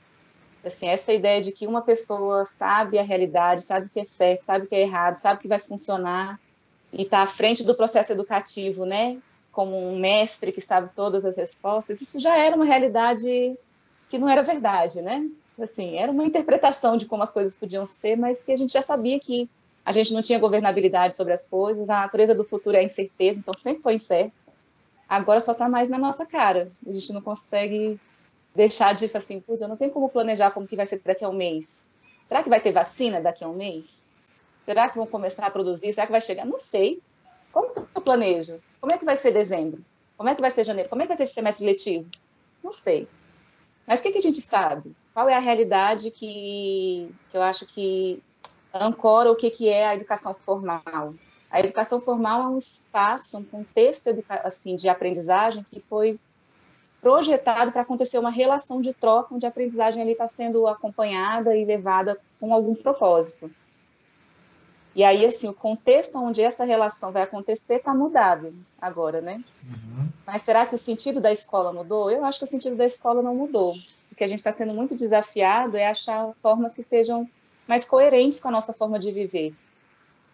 Assim, 0.67 0.89
essa 0.89 1.13
ideia 1.13 1.41
de 1.41 1.53
que 1.53 1.65
uma 1.65 1.81
pessoa 1.81 2.45
sabe 2.45 2.99
a 2.99 3.03
realidade, 3.03 3.63
sabe 3.63 3.87
o 3.87 3.89
que 3.89 4.01
é 4.01 4.05
certo, 4.05 4.43
sabe 4.43 4.65
o 4.65 4.69
que 4.69 4.75
é 4.75 4.81
errado, 4.81 5.15
sabe 5.15 5.39
o 5.39 5.43
que 5.43 5.47
vai 5.47 5.61
funcionar 5.61 6.41
e 6.93 7.03
está 7.03 7.21
à 7.21 7.27
frente 7.27 7.63
do 7.63 7.75
processo 7.75 8.11
educativo, 8.13 8.85
né? 8.85 9.19
Como 9.53 9.79
um 9.79 9.97
mestre 9.97 10.51
que 10.51 10.61
sabe 10.61 10.91
todas 10.91 11.25
as 11.25 11.37
respostas, 11.37 12.01
isso 12.01 12.19
já 12.19 12.37
era 12.37 12.57
uma 12.57 12.65
realidade 12.65 13.57
que 14.09 14.19
não 14.19 14.29
era 14.29 14.43
verdade, 14.43 15.01
né? 15.03 15.29
Assim, 15.61 15.97
era 15.97 16.11
uma 16.11 16.25
interpretação 16.25 16.97
de 16.97 17.07
como 17.07 17.23
as 17.23 17.31
coisas 17.31 17.55
podiam 17.55 17.87
ser, 17.87 18.17
mas 18.17 18.43
que 18.43 18.51
a 18.51 18.57
gente 18.57 18.73
já 18.73 18.83
sabia 18.83 19.21
que 19.21 19.49
a 19.85 19.93
gente 19.93 20.13
não 20.13 20.21
tinha 20.21 20.39
governabilidade 20.39 21.15
sobre 21.15 21.33
as 21.33 21.47
coisas, 21.47 21.89
a 21.89 22.01
natureza 22.01 22.35
do 22.35 22.43
futuro 22.43 22.77
é 22.77 22.83
incerteza, 22.83 23.39
então 23.39 23.55
sempre 23.55 23.83
foi 23.83 23.95
incerto. 23.95 24.33
Agora 25.09 25.39
só 25.39 25.53
está 25.53 25.69
mais 25.69 25.89
na 25.89 25.97
nossa 25.97 26.27
cara. 26.27 26.73
A 26.85 26.93
gente 26.93 27.13
não 27.13 27.23
consegue 27.23 28.01
deixar 28.57 28.95
de 28.95 29.11
assim, 29.15 29.39
putz, 29.39 29.61
eu 29.61 29.69
não 29.69 29.77
tenho 29.77 29.91
como 29.91 30.09
planejar 30.09 30.51
como 30.51 30.67
que 30.67 30.75
vai 30.75 30.87
ser 30.87 31.01
daqui 31.05 31.25
a 31.25 31.29
um 31.29 31.35
mês. 31.35 31.85
Será 32.27 32.43
que 32.43 32.49
vai 32.49 32.61
ter 32.61 32.73
vacina 32.73 33.21
daqui 33.21 33.45
a 33.45 33.49
um 33.49 33.55
mês? 33.55 34.05
Será 34.65 34.89
que 34.89 34.97
vão 34.97 35.07
começar 35.07 35.47
a 35.47 35.51
produzir? 35.51 35.93
Será 35.93 36.07
que 36.07 36.13
vai 36.13 36.21
chegar? 36.21 36.47
Não 36.47 36.59
sei. 36.59 37.01
Como 37.53 37.73
que 37.73 37.81
eu 37.95 38.03
planejo? 38.03 38.61
Como 38.81 38.93
é 38.93 38.99
que 38.99 39.05
vai 39.05 39.17
ser 39.17 39.33
dezembro? 39.33 39.85
Como 40.17 40.29
é 40.29 40.35
que 40.35 40.41
vai 40.41 40.51
ser 40.51 40.65
janeiro? 40.65 40.89
Como 40.89 41.03
é 41.03 41.05
que 41.05 41.09
vai 41.09 41.17
ser 41.17 41.25
esse 41.25 41.35
semestre 41.35 41.67
letivo? 41.67 42.09
Não 42.65 42.73
sei. 42.73 43.07
Mas 43.87 44.01
o 44.01 44.03
que, 44.03 44.11
que 44.11 44.19
a 44.19 44.23
gente 44.23 44.41
sabe? 44.41 44.97
Qual 45.13 45.29
é 45.29 45.35
a 45.35 45.39
realidade 45.39 46.11
que, 46.11 47.09
que 47.31 47.37
eu 47.37 47.43
acho 47.43 47.67
que 47.67 48.23
ancora 48.73 49.31
o 49.31 49.37
que, 49.37 49.51
que 49.51 49.69
é 49.69 49.87
a 49.87 49.95
educação 49.95 50.35
formal? 50.35 51.15
A 51.51 51.61
educação 51.61 52.01
formal 52.01 52.43
é 52.43 52.49
um 52.49 52.59
espaço, 52.59 53.39
um 53.39 53.45
contexto 53.45 54.11
assim, 54.43 54.75
de 54.75 54.89
aprendizagem 54.89 55.63
que 55.63 55.81
foi 55.81 56.19
projetado 57.01 57.73
para 57.73 57.83
acontecer 57.83 58.19
uma 58.19 58.31
relação 58.31 58.81
de 58.81 58.93
troca, 58.93 59.35
onde 59.35 59.47
a 59.47 59.49
aprendizagem 59.49 60.03
ali 60.03 60.13
está 60.13 60.27
sendo 60.27 60.67
acompanhada 60.67 61.57
e 61.57 61.65
levada 61.65 62.19
com 62.41 62.53
algum 62.53 62.75
propósito. 62.75 63.51
E 64.97 65.05
aí, 65.05 65.27
assim, 65.27 65.47
o 65.47 65.53
contexto 65.53 66.17
onde 66.19 66.41
essa 66.41 66.65
relação 66.65 67.13
vai 67.13 67.23
acontecer 67.23 67.75
está 67.75 67.95
mudado 67.95 68.55
agora, 68.81 69.21
né? 69.21 69.45
Uhum. 69.63 70.09
Mas 70.27 70.41
será 70.41 70.65
que 70.65 70.75
o 70.75 70.79
sentido 70.79 71.21
da 71.21 71.31
escola 71.31 71.71
mudou? 71.71 72.11
Eu 72.11 72.25
acho 72.25 72.39
que 72.39 72.45
o 72.45 72.49
sentido 72.49 72.77
da 72.77 72.87
escola 72.87 73.21
não 73.21 73.35
mudou. 73.35 73.75
O 74.11 74.15
que 74.15 74.25
a 74.25 74.27
gente 74.27 74.39
está 74.39 74.53
sendo 74.53 74.73
muito 74.73 74.97
desafiado 74.97 75.77
é 75.77 75.87
achar 75.87 76.33
formas 76.43 76.75
que 76.75 76.83
sejam 76.83 77.29
mais 77.69 77.85
coerentes 77.85 78.41
com 78.41 78.49
a 78.49 78.53
nossa 78.53 78.73
forma 78.73 78.99
de 78.99 79.13
viver. 79.13 79.55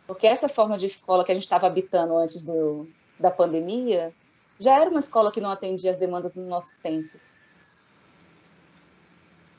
Porque 0.06 0.28
essa 0.28 0.48
forma 0.48 0.78
de 0.78 0.86
escola 0.86 1.24
que 1.24 1.32
a 1.32 1.34
gente 1.34 1.42
estava 1.42 1.66
habitando 1.66 2.16
antes 2.16 2.44
do, 2.44 2.88
da 3.18 3.32
pandemia 3.32 4.14
já 4.58 4.80
era 4.80 4.90
uma 4.90 5.00
escola 5.00 5.32
que 5.32 5.40
não 5.40 5.50
atendia 5.50 5.90
as 5.90 5.96
demandas 5.96 6.34
do 6.34 6.42
nosso 6.42 6.76
tempo. 6.82 7.18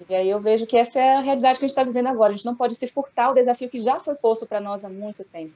E 0.09 0.15
aí 0.15 0.29
eu 0.29 0.39
vejo 0.39 0.65
que 0.65 0.75
essa 0.75 0.99
é 0.99 1.15
a 1.15 1.19
realidade 1.19 1.59
que 1.59 1.65
a 1.65 1.67
gente 1.67 1.71
está 1.71 1.83
vivendo 1.83 2.07
agora. 2.07 2.33
A 2.33 2.35
gente 2.35 2.45
não 2.45 2.55
pode 2.55 2.75
se 2.75 2.87
furtar 2.87 3.31
o 3.31 3.33
desafio 3.33 3.69
que 3.69 3.79
já 3.79 3.99
foi 3.99 4.15
posto 4.15 4.45
para 4.45 4.59
nós 4.59 4.83
há 4.83 4.89
muito 4.89 5.23
tempo. 5.23 5.53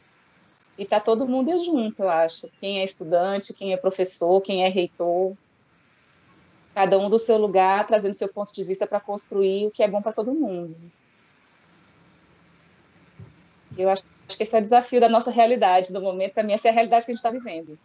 E 0.78 0.84
está 0.84 1.00
todo 1.00 1.28
mundo 1.28 1.58
junto, 1.64 2.04
eu 2.04 2.10
acho. 2.10 2.50
Quem 2.60 2.80
é 2.80 2.86
estudante, 2.86 3.54
quem 3.54 3.74
é 3.74 3.78
professor, 3.78 4.40
quem 4.42 4.64
é 4.64 4.70
reitor. 4.70 5.36
Cada 6.74 6.98
um 7.00 7.10
do 7.10 7.18
seu 7.18 7.38
lugar, 7.38 7.86
trazendo 7.88 8.14
seu 8.14 8.30
ponto 8.30 8.54
de 8.54 8.64
vista 8.64 8.86
para 8.86 9.00
construir 9.00 9.68
o 9.68 9.72
que 9.72 9.82
é 9.82 9.88
bom 9.88 10.02
para 10.02 10.14
todo 10.14 10.34
mundo. 10.34 10.76
Eu 13.76 13.90
acho 13.90 14.04
que 14.04 14.44
esse 14.44 14.56
é 14.56 14.60
o 14.60 14.62
desafio 14.62 15.02
da 15.02 15.10
nossa 15.10 15.32
realidade 15.32 15.92
do 15.92 16.02
momento. 16.02 16.34
Para 16.34 16.44
mim, 16.44 16.54
essa 16.54 16.68
é 16.68 16.72
a 16.72 16.74
realidade 16.74 17.06
que 17.06 17.12
a 17.12 17.16
gente 17.16 17.26
está 17.26 17.32
vivendo. 17.32 17.78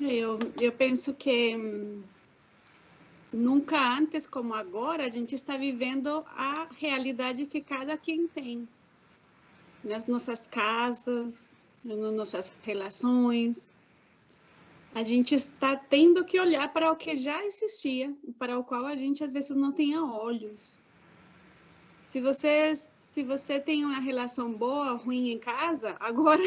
Eu, 0.00 0.38
eu 0.58 0.72
penso 0.72 1.12
que 1.12 1.54
hum, 1.54 2.02
nunca 3.30 3.78
antes 3.98 4.26
como 4.26 4.54
agora 4.54 5.04
a 5.04 5.10
gente 5.10 5.34
está 5.34 5.58
vivendo 5.58 6.24
a 6.28 6.68
realidade 6.78 7.44
que 7.44 7.60
cada 7.60 7.98
quem 7.98 8.26
tem 8.26 8.66
nas 9.84 10.06
nossas 10.06 10.46
casas, 10.46 11.54
nas 11.84 11.98
nossas 12.14 12.52
relações. 12.62 13.74
A 14.94 15.02
gente 15.02 15.34
está 15.34 15.76
tendo 15.76 16.24
que 16.24 16.40
olhar 16.40 16.72
para 16.72 16.90
o 16.90 16.96
que 16.96 17.14
já 17.14 17.44
existia, 17.44 18.12
para 18.38 18.58
o 18.58 18.64
qual 18.64 18.86
a 18.86 18.96
gente 18.96 19.22
às 19.22 19.32
vezes 19.32 19.54
não 19.54 19.70
tinha 19.70 20.02
olhos. 20.02 20.78
Se 22.10 22.20
você, 22.20 22.74
se 22.74 23.22
você 23.22 23.60
tem 23.60 23.84
uma 23.84 24.00
relação 24.00 24.52
boa 24.52 24.94
ruim 24.94 25.30
em 25.30 25.38
casa, 25.38 25.94
agora 26.00 26.42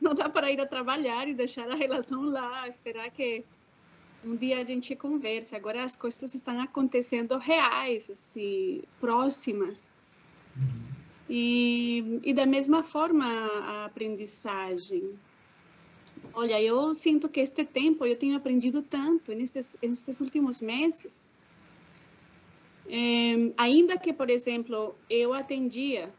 não 0.00 0.14
dá 0.14 0.28
para 0.28 0.48
ir 0.48 0.60
a 0.60 0.64
trabalhar 0.64 1.26
e 1.26 1.34
deixar 1.34 1.68
a 1.68 1.74
relação 1.74 2.22
lá, 2.22 2.68
esperar 2.68 3.10
que 3.10 3.44
um 4.24 4.36
dia 4.36 4.60
a 4.60 4.64
gente 4.64 4.94
converse. 4.94 5.56
Agora 5.56 5.82
as 5.82 5.96
coisas 5.96 6.34
estão 6.34 6.60
acontecendo 6.60 7.36
reais, 7.36 8.08
assim, 8.08 8.80
próximas. 9.00 9.92
E, 11.28 12.20
e 12.22 12.32
da 12.32 12.46
mesma 12.46 12.84
forma 12.84 13.26
a 13.26 13.86
aprendizagem. 13.86 15.18
Olha, 16.32 16.62
eu 16.62 16.94
sinto 16.94 17.28
que 17.28 17.40
este 17.40 17.64
tempo 17.64 18.06
eu 18.06 18.14
tenho 18.14 18.36
aprendido 18.36 18.82
tanto 18.82 19.32
nestes, 19.32 19.76
nestes 19.82 20.20
últimos 20.20 20.60
meses 20.60 21.28
É, 22.88 23.52
ainda 23.56 23.98
que, 23.98 24.12
por 24.12 24.30
exemplo, 24.30 24.94
eu 25.10 25.34
atendia 25.34 26.12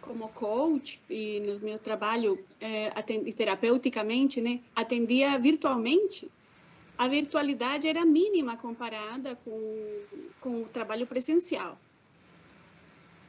como 0.00 0.28
coach 0.28 1.00
e 1.08 1.40
no 1.40 1.60
meu 1.60 1.78
trabalho 1.78 2.44
é, 2.60 2.90
terapeuticamente, 3.32 4.40
né, 4.40 4.60
atendia 4.74 5.38
virtualmente, 5.38 6.30
a 6.98 7.08
virtualidade 7.08 7.88
era 7.88 8.04
mínima 8.04 8.56
comparada 8.56 9.34
com, 9.36 10.00
com 10.40 10.62
o 10.62 10.64
trabalho 10.66 11.06
presencial. 11.06 11.78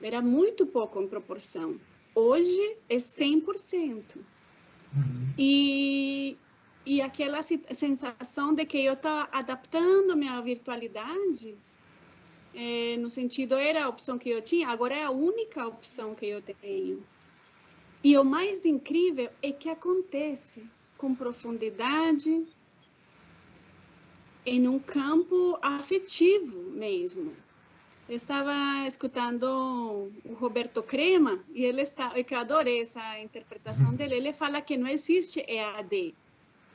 Era 0.02 0.22
muito 0.22 0.66
pouco 0.66 1.02
em 1.02 1.08
proporção. 1.08 1.80
Hoje 2.14 2.78
é 2.90 2.98
100%. 2.98 4.18
Uhum. 4.18 5.34
E, 5.38 6.38
e 6.86 7.02
aquela 7.02 7.42
sensação 7.42 8.54
de 8.54 8.66
que 8.66 8.84
eu 8.84 8.94
estou 8.94 9.28
adaptando 9.32 10.16
minha 10.16 10.40
virtualidade, 10.42 11.56
é, 12.54 12.98
no 12.98 13.10
sentido, 13.10 13.56
era 13.56 13.86
a 13.86 13.90
opção 13.90 14.18
que 14.18 14.30
eu 14.30 14.42
tinha, 14.42 14.70
agora 14.70 14.96
é 14.96 15.04
a 15.04 15.12
única 15.12 15.66
opção 15.68 16.14
que 16.14 16.26
eu 16.26 16.42
tenho. 16.42 17.04
E 18.04 18.18
o 18.18 18.24
mais 18.24 18.66
incrível 18.66 19.30
é 19.42 19.52
que 19.52 19.70
acontece 19.70 20.64
com 20.98 21.16
profundidade, 21.16 22.46
em 24.46 24.68
um 24.68 24.78
campo 24.80 25.58
afetivo 25.62 26.72
mesmo. 26.72 27.34
Eu 28.08 28.18
estava 28.18 28.54
escutando 28.86 30.12
o 30.26 30.34
Roberto 30.34 30.84
Crema 30.84 31.44
e 31.54 31.64
ele 31.64 31.82
está, 31.82 32.14
eu 32.16 32.38
adorei 32.38 32.82
essa 32.82 33.20
interpretação 33.20 33.90
uhum. 33.90 33.96
dele. 33.96 34.16
Ele 34.16 34.34
fala 34.34 34.62
que 34.62 34.76
não 34.76 34.88
existe 34.88 35.44
EAD, 35.48 36.14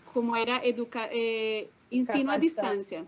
como 0.06 0.35
era 0.35 0.66
educa, 0.66 1.08
é, 1.12 1.68
ensino 1.92 2.30
à 2.30 2.38
distância. 2.38 3.06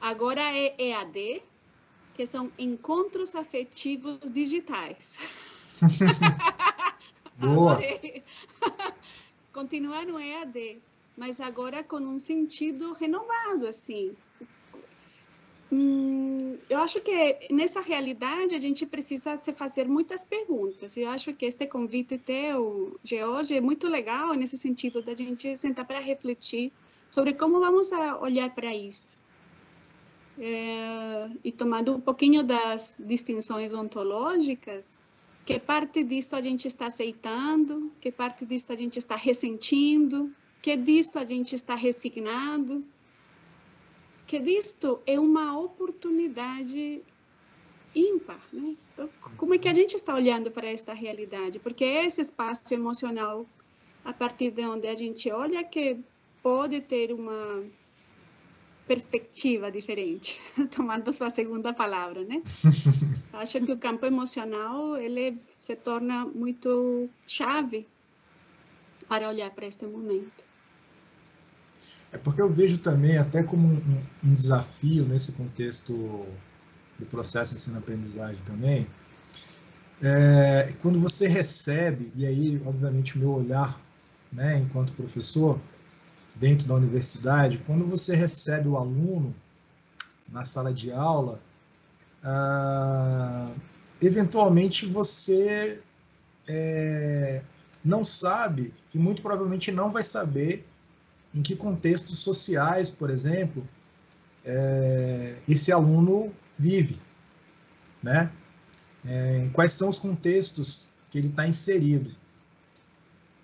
Agora 0.00 0.42
é 0.42 0.74
EAD, 0.76 1.42
que 2.14 2.26
são 2.26 2.50
encontros 2.58 3.34
afetivos 3.34 4.18
digitais. 4.30 5.18
Boa. 7.36 7.78
Continua 9.52 10.04
no 10.04 10.18
EAD, 10.18 10.80
mas 11.16 11.40
agora 11.40 11.82
com 11.82 11.96
um 11.96 12.18
sentido 12.18 12.92
renovado, 12.92 13.66
assim. 13.66 14.14
Hum, 15.72 16.56
eu 16.70 16.78
acho 16.78 17.00
que 17.00 17.48
nessa 17.50 17.80
realidade 17.80 18.54
a 18.54 18.60
gente 18.60 18.86
precisa 18.86 19.36
se 19.40 19.52
fazer 19.52 19.88
muitas 19.88 20.24
perguntas. 20.24 20.96
Eu 20.96 21.08
acho 21.08 21.34
que 21.34 21.46
este 21.46 21.66
convite 21.66 22.18
teu 22.18 22.98
hoje 23.28 23.56
é 23.56 23.60
muito 23.60 23.88
legal 23.88 24.34
nesse 24.34 24.56
sentido 24.56 25.02
da 25.02 25.14
gente 25.14 25.56
sentar 25.56 25.84
para 25.84 25.98
refletir 25.98 26.72
sobre 27.10 27.34
como 27.34 27.58
vamos 27.58 27.90
olhar 28.20 28.54
para 28.54 28.74
isto. 28.74 29.16
É, 30.38 31.30
e 31.44 31.52
tomando 31.52 31.94
um 31.94 32.00
pouquinho 32.00 32.42
das 32.42 32.96
distinções 32.98 33.72
ontológicas, 33.72 35.02
que 35.44 35.60
parte 35.60 36.02
disto 36.02 36.34
a 36.34 36.40
gente 36.40 36.66
está 36.66 36.86
aceitando, 36.86 37.92
que 38.00 38.10
parte 38.10 38.44
disto 38.44 38.72
a 38.72 38.76
gente 38.76 38.98
está 38.98 39.14
ressentindo, 39.14 40.32
que 40.60 40.76
disto 40.76 41.18
a 41.18 41.24
gente 41.24 41.54
está 41.54 41.74
resignado, 41.74 42.80
que 44.26 44.40
disto 44.40 45.00
é 45.06 45.20
uma 45.20 45.58
oportunidade 45.58 47.02
ímpar, 47.94 48.40
né? 48.52 48.74
Então, 48.92 49.08
como 49.36 49.54
é 49.54 49.58
que 49.58 49.68
a 49.68 49.74
gente 49.74 49.94
está 49.94 50.14
olhando 50.14 50.50
para 50.50 50.66
esta 50.66 50.92
realidade? 50.92 51.58
Porque 51.58 51.84
é 51.84 52.06
esse 52.06 52.20
espaço 52.20 52.72
emocional, 52.72 53.46
a 54.04 54.12
partir 54.12 54.50
de 54.50 54.66
onde 54.66 54.88
a 54.88 54.94
gente 54.94 55.30
olha, 55.30 55.62
que 55.62 55.98
pode 56.42 56.80
ter 56.80 57.12
uma 57.12 57.64
perspectiva 58.86 59.70
diferente, 59.70 60.40
tomando 60.74 61.12
sua 61.12 61.30
segunda 61.30 61.72
palavra, 61.72 62.24
né? 62.24 62.42
Acho 63.32 63.60
que 63.60 63.72
o 63.72 63.78
campo 63.78 64.04
emocional 64.06 64.96
ele 64.96 65.38
se 65.48 65.74
torna 65.76 66.26
muito 66.26 67.08
chave 67.26 67.86
para 69.08 69.28
olhar 69.28 69.50
para 69.50 69.66
este 69.66 69.86
momento. 69.86 70.44
É 72.12 72.18
porque 72.18 72.40
eu 72.40 72.52
vejo 72.52 72.78
também, 72.78 73.18
até 73.18 73.42
como 73.42 73.68
um, 73.68 74.02
um 74.22 74.34
desafio 74.34 75.04
nesse 75.04 75.32
contexto 75.32 76.26
do 76.98 77.06
processo 77.06 77.54
ensino-aprendizagem 77.54 78.40
também, 78.44 78.86
é, 80.02 80.74
quando 80.80 81.00
você 81.00 81.26
recebe, 81.26 82.12
e 82.14 82.26
aí, 82.26 82.62
obviamente, 82.64 83.16
o 83.16 83.18
meu 83.18 83.32
olhar, 83.32 83.80
né, 84.32 84.58
enquanto 84.58 84.92
professor, 84.92 85.58
dentro 86.34 86.66
da 86.66 86.74
universidade, 86.74 87.58
quando 87.58 87.86
você 87.86 88.16
recebe 88.16 88.68
o 88.68 88.76
aluno 88.76 89.34
na 90.28 90.44
sala 90.44 90.72
de 90.72 90.90
aula, 90.92 91.40
ah, 92.22 93.52
eventualmente 94.00 94.86
você 94.86 95.80
é, 96.46 97.42
não 97.84 98.02
sabe 98.02 98.74
e 98.92 98.98
muito 98.98 99.22
provavelmente 99.22 99.70
não 99.70 99.90
vai 99.90 100.02
saber 100.02 100.66
em 101.34 101.42
que 101.42 101.56
contextos 101.56 102.18
sociais, 102.18 102.90
por 102.90 103.10
exemplo, 103.10 103.66
é, 104.44 105.36
esse 105.48 105.72
aluno 105.72 106.32
vive, 106.58 107.00
né? 108.02 108.30
É, 109.04 109.48
quais 109.52 109.72
são 109.72 109.88
os 109.88 109.98
contextos 109.98 110.92
que 111.10 111.18
ele 111.18 111.28
está 111.28 111.46
inserido. 111.46 112.14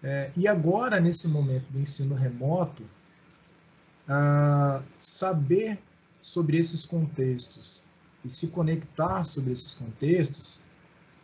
É, 0.03 0.31
e 0.37 0.49
agora, 0.49 0.99
nesse 0.99 1.29
momento 1.29 1.71
do 1.71 1.79
ensino 1.79 2.15
remoto, 2.15 2.85
saber 4.99 5.79
sobre 6.21 6.59
esses 6.59 6.85
contextos 6.85 7.85
e 8.25 8.29
se 8.29 8.49
conectar 8.49 9.25
sobre 9.25 9.53
esses 9.53 9.73
contextos 9.73 10.63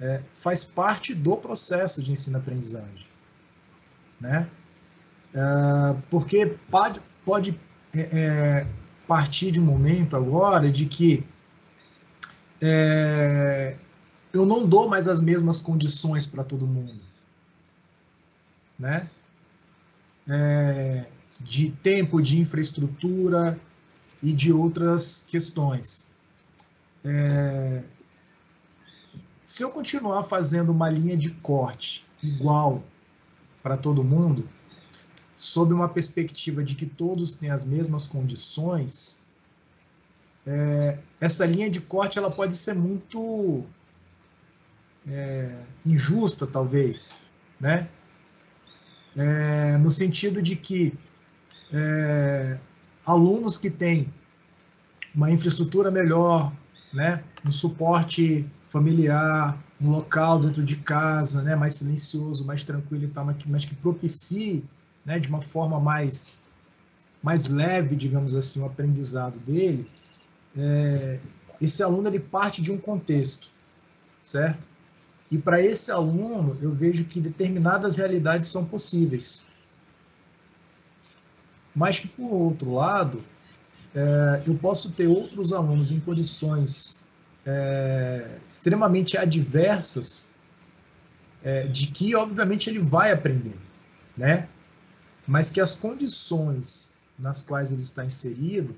é, 0.00 0.22
faz 0.34 0.64
parte 0.64 1.14
do 1.14 1.36
processo 1.36 2.02
de 2.02 2.12
ensino-aprendizagem. 2.12 3.08
Né? 4.20 4.48
Ah, 5.34 5.96
porque 6.10 6.46
pode, 6.70 7.00
pode 7.24 7.60
é, 7.94 8.00
é, 8.00 8.66
partir 9.06 9.50
de 9.50 9.60
um 9.60 9.64
momento 9.64 10.16
agora 10.16 10.70
de 10.70 10.86
que 10.86 11.26
é, 12.62 13.76
eu 14.32 14.46
não 14.46 14.66
dou 14.66 14.88
mais 14.88 15.08
as 15.08 15.20
mesmas 15.20 15.60
condições 15.60 16.26
para 16.26 16.42
todo 16.42 16.66
mundo, 16.66 17.00
né? 18.78 19.08
É, 20.28 21.06
de 21.40 21.70
tempo, 21.70 22.20
de 22.20 22.40
infraestrutura 22.40 23.58
e 24.22 24.32
de 24.32 24.52
outras 24.52 25.26
questões. 25.28 26.08
É, 27.04 27.82
se 29.44 29.62
eu 29.62 29.70
continuar 29.70 30.24
fazendo 30.24 30.70
uma 30.70 30.88
linha 30.90 31.16
de 31.16 31.30
corte 31.30 32.04
igual 32.22 32.82
para 33.62 33.76
todo 33.76 34.02
mundo, 34.02 34.48
sob 35.36 35.72
uma 35.72 35.88
perspectiva 35.88 36.64
de 36.64 36.74
que 36.74 36.86
todos 36.86 37.34
têm 37.34 37.50
as 37.50 37.64
mesmas 37.64 38.06
condições, 38.06 39.24
é, 40.46 40.98
essa 41.20 41.44
linha 41.44 41.68
de 41.68 41.80
corte 41.80 42.18
ela 42.18 42.30
pode 42.30 42.56
ser 42.56 42.74
muito 42.74 43.64
é, 45.06 45.56
injusta, 45.84 46.46
talvez, 46.46 47.26
né? 47.60 47.88
É, 49.16 49.78
no 49.78 49.90
sentido 49.90 50.42
de 50.42 50.56
que 50.56 50.92
é, 51.72 52.58
alunos 53.06 53.56
que 53.56 53.70
têm 53.70 54.12
uma 55.14 55.30
infraestrutura 55.30 55.90
melhor, 55.90 56.52
né, 56.92 57.24
um 57.44 57.50
suporte 57.50 58.46
familiar, 58.66 59.58
um 59.80 59.90
local 59.90 60.38
dentro 60.38 60.62
de 60.62 60.76
casa, 60.76 61.42
né, 61.42 61.56
mais 61.56 61.74
silencioso, 61.74 62.46
mais 62.46 62.64
tranquilo 62.64 63.04
e 63.04 63.08
tal, 63.08 63.24
mas 63.24 63.36
que, 63.36 63.50
mas 63.50 63.64
que 63.64 63.74
propicie 63.74 64.64
né, 65.04 65.18
de 65.18 65.28
uma 65.28 65.40
forma 65.40 65.80
mais, 65.80 66.44
mais 67.22 67.48
leve, 67.48 67.96
digamos 67.96 68.34
assim, 68.34 68.60
o 68.60 68.66
aprendizado 68.66 69.38
dele, 69.38 69.90
é, 70.56 71.18
esse 71.60 71.82
aluno 71.82 72.08
ele 72.08 72.20
parte 72.20 72.60
de 72.60 72.70
um 72.70 72.78
contexto, 72.78 73.50
certo? 74.22 74.66
E 75.30 75.38
para 75.38 75.60
esse 75.60 75.90
aluno, 75.90 76.56
eu 76.60 76.72
vejo 76.72 77.04
que 77.04 77.20
determinadas 77.20 77.96
realidades 77.96 78.48
são 78.48 78.64
possíveis. 78.64 79.46
Mas 81.74 81.98
que, 81.98 82.08
por 82.08 82.32
outro 82.32 82.72
lado, 82.72 83.22
é, 83.94 84.42
eu 84.46 84.56
posso 84.56 84.92
ter 84.92 85.06
outros 85.06 85.52
alunos 85.52 85.90
em 85.90 86.00
condições 86.00 87.06
é, 87.44 88.38
extremamente 88.48 89.18
adversas, 89.18 90.36
é, 91.42 91.66
de 91.66 91.88
que, 91.88 92.14
obviamente, 92.14 92.70
ele 92.70 92.78
vai 92.80 93.12
aprender, 93.12 93.56
né? 94.16 94.48
mas 95.26 95.50
que 95.50 95.60
as 95.60 95.74
condições 95.74 96.98
nas 97.18 97.42
quais 97.42 97.72
ele 97.72 97.82
está 97.82 98.04
inserido 98.04 98.76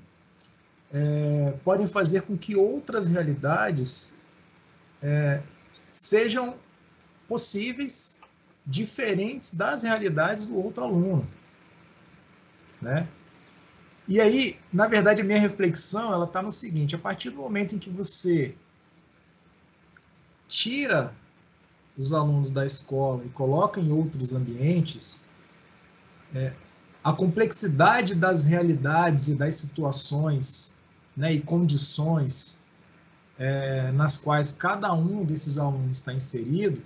é, 0.91 1.53
podem 1.63 1.85
fazer 1.85 2.23
com 2.23 2.37
que 2.37 2.55
outras 2.55 3.07
realidades 3.07 4.19
é, 5.01 5.43
sejam 5.91 6.55
possíveis 7.27 8.19
diferentes 8.65 9.53
das 9.53 9.83
realidades 9.83 10.45
do 10.45 10.57
outro 10.57 10.83
aluno, 10.83 11.27
né? 12.81 13.07
E 14.07 14.19
aí, 14.19 14.59
na 14.73 14.87
verdade, 14.87 15.21
a 15.21 15.25
minha 15.25 15.39
reflexão 15.39 16.11
ela 16.11 16.25
está 16.25 16.41
no 16.41 16.51
seguinte: 16.51 16.95
a 16.95 16.99
partir 16.99 17.29
do 17.29 17.37
momento 17.37 17.75
em 17.75 17.79
que 17.79 17.89
você 17.89 18.55
tira 20.47 21.13
os 21.95 22.11
alunos 22.13 22.49
da 22.49 22.65
escola 22.65 23.23
e 23.25 23.29
coloca 23.29 23.79
em 23.79 23.91
outros 23.91 24.33
ambientes, 24.33 25.29
é, 26.33 26.53
a 27.03 27.13
complexidade 27.13 28.15
das 28.15 28.45
realidades 28.45 29.27
e 29.27 29.35
das 29.35 29.55
situações 29.55 30.75
né, 31.15 31.33
e 31.33 31.41
condições 31.41 32.58
é, 33.39 33.91
nas 33.93 34.17
quais 34.17 34.51
cada 34.51 34.93
um 34.93 35.23
desses 35.23 35.57
alunos 35.57 35.97
está 35.97 36.13
inserido 36.13 36.85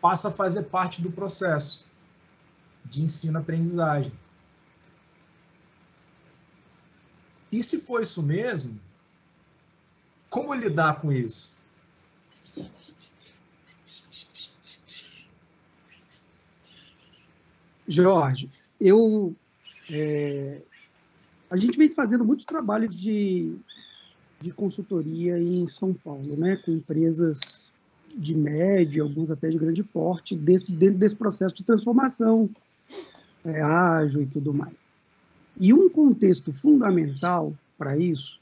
passa 0.00 0.28
a 0.28 0.32
fazer 0.32 0.64
parte 0.64 1.00
do 1.00 1.12
processo 1.12 1.86
de 2.84 3.02
ensino-aprendizagem. 3.02 4.12
E 7.52 7.62
se 7.62 7.82
for 7.82 8.02
isso 8.02 8.22
mesmo, 8.22 8.80
como 10.28 10.54
lidar 10.54 10.98
com 11.00 11.12
isso? 11.12 11.60
Jorge, 17.86 18.50
eu 18.80 19.36
é, 19.90 20.62
a 21.50 21.56
gente 21.58 21.76
vem 21.76 21.90
fazendo 21.90 22.24
muitos 22.24 22.46
trabalhos 22.46 22.96
de, 22.96 23.54
de 24.42 24.52
consultoria 24.52 25.38
em 25.38 25.66
São 25.66 25.94
Paulo, 25.94 26.36
né, 26.36 26.56
com 26.56 26.72
empresas 26.72 27.72
de 28.14 28.34
médio, 28.34 29.04
alguns 29.04 29.30
até 29.30 29.48
de 29.48 29.56
grande 29.56 29.82
porte, 29.82 30.36
desse, 30.36 30.72
dentro 30.72 30.98
desse 30.98 31.14
processo 31.14 31.54
de 31.54 31.62
transformação 31.62 32.50
é, 33.44 33.62
ágil 33.62 34.22
e 34.22 34.26
tudo 34.26 34.52
mais. 34.52 34.74
E 35.58 35.72
um 35.72 35.88
contexto 35.88 36.52
fundamental 36.52 37.54
para 37.78 37.96
isso 37.96 38.40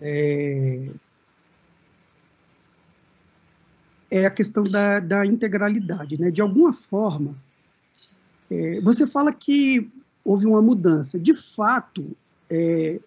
é, 0.00 0.90
é, 4.10 4.26
a 4.26 4.30
questão 4.30 4.64
da, 4.64 5.00
da 5.00 5.24
integralidade. 5.24 6.20
Né? 6.20 6.30
De 6.30 6.42
alguma 6.42 6.72
forma, 6.72 7.34
é, 8.50 8.80
você 8.80 9.06
fala 9.06 9.32
que 9.32 9.90
houve 10.24 10.46
uma 10.46 10.62
mudança. 10.62 11.18
De 11.18 11.34
fato, 11.34 12.16
é, 12.50 13.00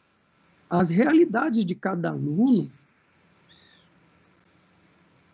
as 0.69 0.89
realidades 0.89 1.63
de 1.63 1.75
cada 1.75 2.09
aluno 2.09 2.71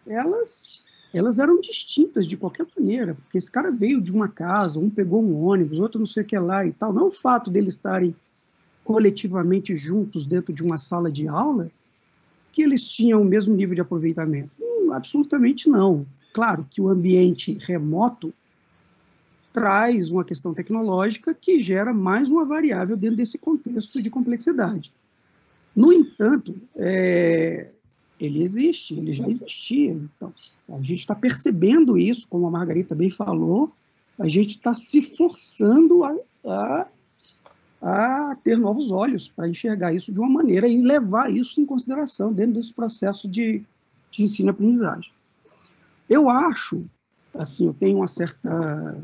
elas 0.05 0.83
elas 1.13 1.37
eram 1.37 1.59
distintas 1.61 2.25
de 2.25 2.35
qualquer 2.35 2.65
maneira, 2.75 3.13
porque 3.13 3.37
esse 3.37 3.51
cara 3.51 3.69
veio 3.69 4.01
de 4.01 4.11
uma 4.11 4.27
casa, 4.27 4.79
um 4.79 4.89
pegou 4.89 5.23
um 5.23 5.43
ônibus, 5.43 5.77
outro 5.77 5.99
não 5.99 6.07
sei 6.07 6.23
o 6.23 6.25
que 6.25 6.37
lá 6.39 6.65
e 6.65 6.71
tal. 6.71 6.91
Não 6.91 7.03
é 7.03 7.05
o 7.05 7.11
fato 7.11 7.51
deles 7.51 7.75
estarem 7.75 8.15
coletivamente 8.83 9.75
juntos 9.75 10.25
dentro 10.25 10.51
de 10.51 10.63
uma 10.63 10.79
sala 10.79 11.11
de 11.11 11.27
aula 11.27 11.69
que 12.51 12.63
eles 12.63 12.83
tinham 12.83 13.21
o 13.21 13.25
mesmo 13.25 13.55
nível 13.55 13.75
de 13.75 13.81
aproveitamento. 13.81 14.49
Hum, 14.59 14.91
absolutamente 14.91 15.69
não. 15.69 16.03
Claro 16.33 16.65
que 16.67 16.81
o 16.81 16.89
ambiente 16.89 17.59
remoto 17.61 18.33
traz 19.53 20.09
uma 20.09 20.25
questão 20.25 20.51
tecnológica 20.51 21.33
que 21.33 21.59
gera 21.59 21.93
mais 21.93 22.31
uma 22.31 22.43
variável 22.43 22.97
dentro 22.97 23.17
desse 23.17 23.37
contexto 23.37 24.01
de 24.01 24.09
complexidade. 24.09 24.91
No 25.75 25.91
entanto, 25.91 26.55
é, 26.75 27.71
ele 28.19 28.41
existe, 28.41 28.93
ele 28.93 29.11
já 29.11 29.27
existia. 29.27 29.91
Então, 29.91 30.33
a 30.69 30.77
gente 30.81 30.99
está 30.99 31.15
percebendo 31.15 31.97
isso, 31.97 32.27
como 32.27 32.47
a 32.47 32.51
Margarita 32.51 32.95
bem 32.95 33.09
falou, 33.09 33.71
a 34.17 34.27
gente 34.27 34.51
está 34.51 34.75
se 34.75 35.01
forçando 35.01 36.03
a, 36.03 36.15
a, 36.45 36.87
a, 37.81 38.35
ter 38.43 38.57
novos 38.57 38.91
olhos 38.91 39.27
para 39.27 39.49
enxergar 39.49 39.93
isso 39.93 40.11
de 40.11 40.19
uma 40.19 40.29
maneira 40.29 40.67
e 40.67 40.81
levar 40.81 41.31
isso 41.31 41.59
em 41.59 41.65
consideração 41.65 42.31
dentro 42.31 42.53
desse 42.53 42.73
processo 42.73 43.27
de, 43.27 43.63
de 44.11 44.23
ensino-aprendizagem. 44.23 45.11
Eu 46.09 46.29
acho, 46.29 46.85
assim, 47.33 47.65
eu 47.65 47.73
tenho 47.73 47.97
uma 47.97 48.07
certa, 48.07 49.03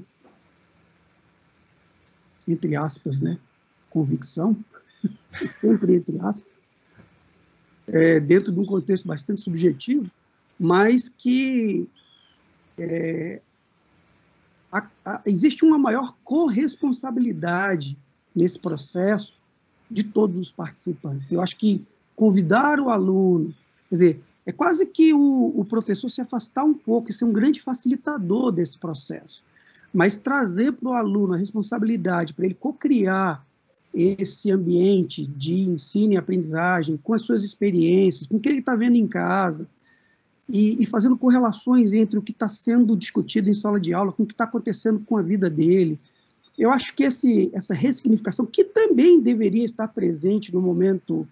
entre 2.47 2.75
aspas, 2.75 3.19
né, 3.19 3.39
convicção, 3.89 4.55
sempre 5.32 5.95
entre 5.95 6.19
aspas, 6.19 6.48
é, 7.91 8.19
dentro 8.19 8.52
de 8.52 8.60
um 8.60 8.65
contexto 8.65 9.08
bastante 9.08 9.41
subjetivo, 9.41 10.10
mas 10.60 11.10
que 11.10 11.88
é, 12.78 13.41
a, 14.71 14.88
a, 15.06 15.21
existe 15.25 15.63
uma 15.63 15.78
maior 15.78 16.15
corresponsabilidade 16.23 17.97
nesse 18.36 18.60
processo 18.60 19.38
de 19.89 20.04
todos 20.04 20.39
os 20.39 20.52
participantes. 20.52 21.32
Eu 21.32 21.41
acho 21.41 21.56
que 21.58 21.84
convidar 22.15 22.80
o 22.80 22.89
aluno, 22.89 23.54
quer 23.89 23.95
dizer, 23.95 24.21
é 24.45 24.52
quase 24.52 24.86
que 24.86 25.13
o, 25.13 25.54
o 25.56 25.65
professor 25.65 26.10
se 26.10 26.21
afastar 26.21 26.63
um 26.63 26.73
pouco 26.73 27.10
e 27.10 27.13
ser 27.13 27.25
um 27.25 27.34
grande 27.34 27.62
facilitador 27.62 28.52
desse 28.52 28.78
processo, 28.78 29.43
mas 29.93 30.17
trazer 30.17 30.73
para 30.73 30.89
o 30.89 30.93
aluno 30.93 31.34
a 31.34 31.38
responsabilidade 31.38 32.34
para 32.34 32.45
ele 32.45 32.54
co-criar 32.54 33.45
esse 33.93 34.52
ambiente 34.52 35.25
de 35.25 35.62
ensino 35.62 36.13
e 36.13 36.17
aprendizagem, 36.17 36.97
com 36.97 37.13
as 37.13 37.21
suas 37.21 37.43
experiências, 37.43 38.28
com 38.28 38.38
o 38.38 38.39
que 38.39 38.49
ele 38.49 38.60
está 38.60 38.75
vendo 38.75 38.95
em 38.95 39.08
casa, 39.08 39.67
e, 40.47 40.82
e, 40.82 40.86
fazendo 40.86 41.15
correlações 41.15 41.93
entre 41.93 42.17
o 42.17 42.21
que 42.23 42.32
está 42.32 42.49
sendo 42.49 42.97
discutido 42.97 43.52
em 43.52 43.54
sala 43.54 43.80
de 43.80 43.93
aula 43.93 44.12
com 44.12 44.23
o 44.23 44.25
que 44.25 44.34
está 44.34 44.45
acontecendo 44.45 44.99
com 45.06 45.15
a 45.15 45.21
vida 45.21 45.47
dele. 45.47 45.99
Eu 46.58 46.71
acho 46.71 46.95
que 46.95 47.04
esse, 47.04 47.52
essa 47.54 47.73
ressignificação, 47.73 48.47
que 48.47 48.63
também 48.63 49.21
deveria 49.21 49.63
estar 49.63 49.88
presente 49.88 50.52
no 50.52 50.60
momento 50.60 51.28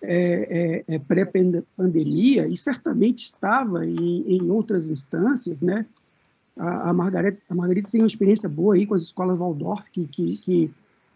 é, 0.00 0.84
é, 0.88 0.94
é 0.94 0.98
pré-pandemia, 0.98 2.46
e 2.46 2.56
certamente 2.56 3.24
estava 3.24 3.84
em, 3.84 4.24
em 4.28 4.50
outras 4.50 4.90
instâncias, 4.90 5.60
né? 5.60 5.84
A, 6.56 6.68
a, 6.68 6.90
a 6.90 6.92
Margarita 6.92 7.88
tem 7.90 8.00
uma 8.00 8.06
experiência 8.06 8.48
boa 8.48 8.74
aí 8.74 8.86
com 8.86 8.94
as 8.94 9.02
escolas 9.02 9.38
Waldorf, 9.38 9.90
que, 9.90 10.06
que, 10.06 10.36
que 10.38 10.70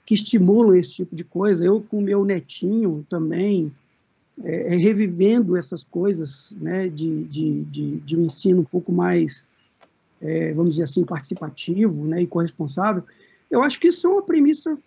que 0.08 0.14
estimulam 0.14 0.74
esse 0.74 0.94
tipo 0.94 1.14
de 1.14 1.22
coisa. 1.22 1.62
Eu, 1.62 1.82
com 1.82 2.00
meu 2.00 2.24
netinho 2.24 3.04
também, 3.10 3.70
é, 4.42 4.72
é, 4.72 4.76
revivendo 4.78 5.54
essas 5.54 5.84
coisas 5.84 6.56
né, 6.58 6.88
de, 6.88 7.24
de, 7.24 7.64
de, 7.64 7.96
de, 7.98 8.16
um 8.16 8.24
ensino 8.24 8.62
um 8.62 8.64
pouco 8.64 8.90
mais, 8.90 9.46
é, 10.18 10.54
vamos 10.54 10.72
dizer 10.72 10.84
assim, 10.84 11.04
participativo 11.04 12.06
né, 12.06 12.22
e 12.22 12.26
corresponsável, 12.26 13.04
eu 13.50 13.62
acho 13.62 13.78
que 13.78 13.88
isso 13.88 14.06
é 14.06 14.10
uma 14.10 14.22
premissa 14.22 14.78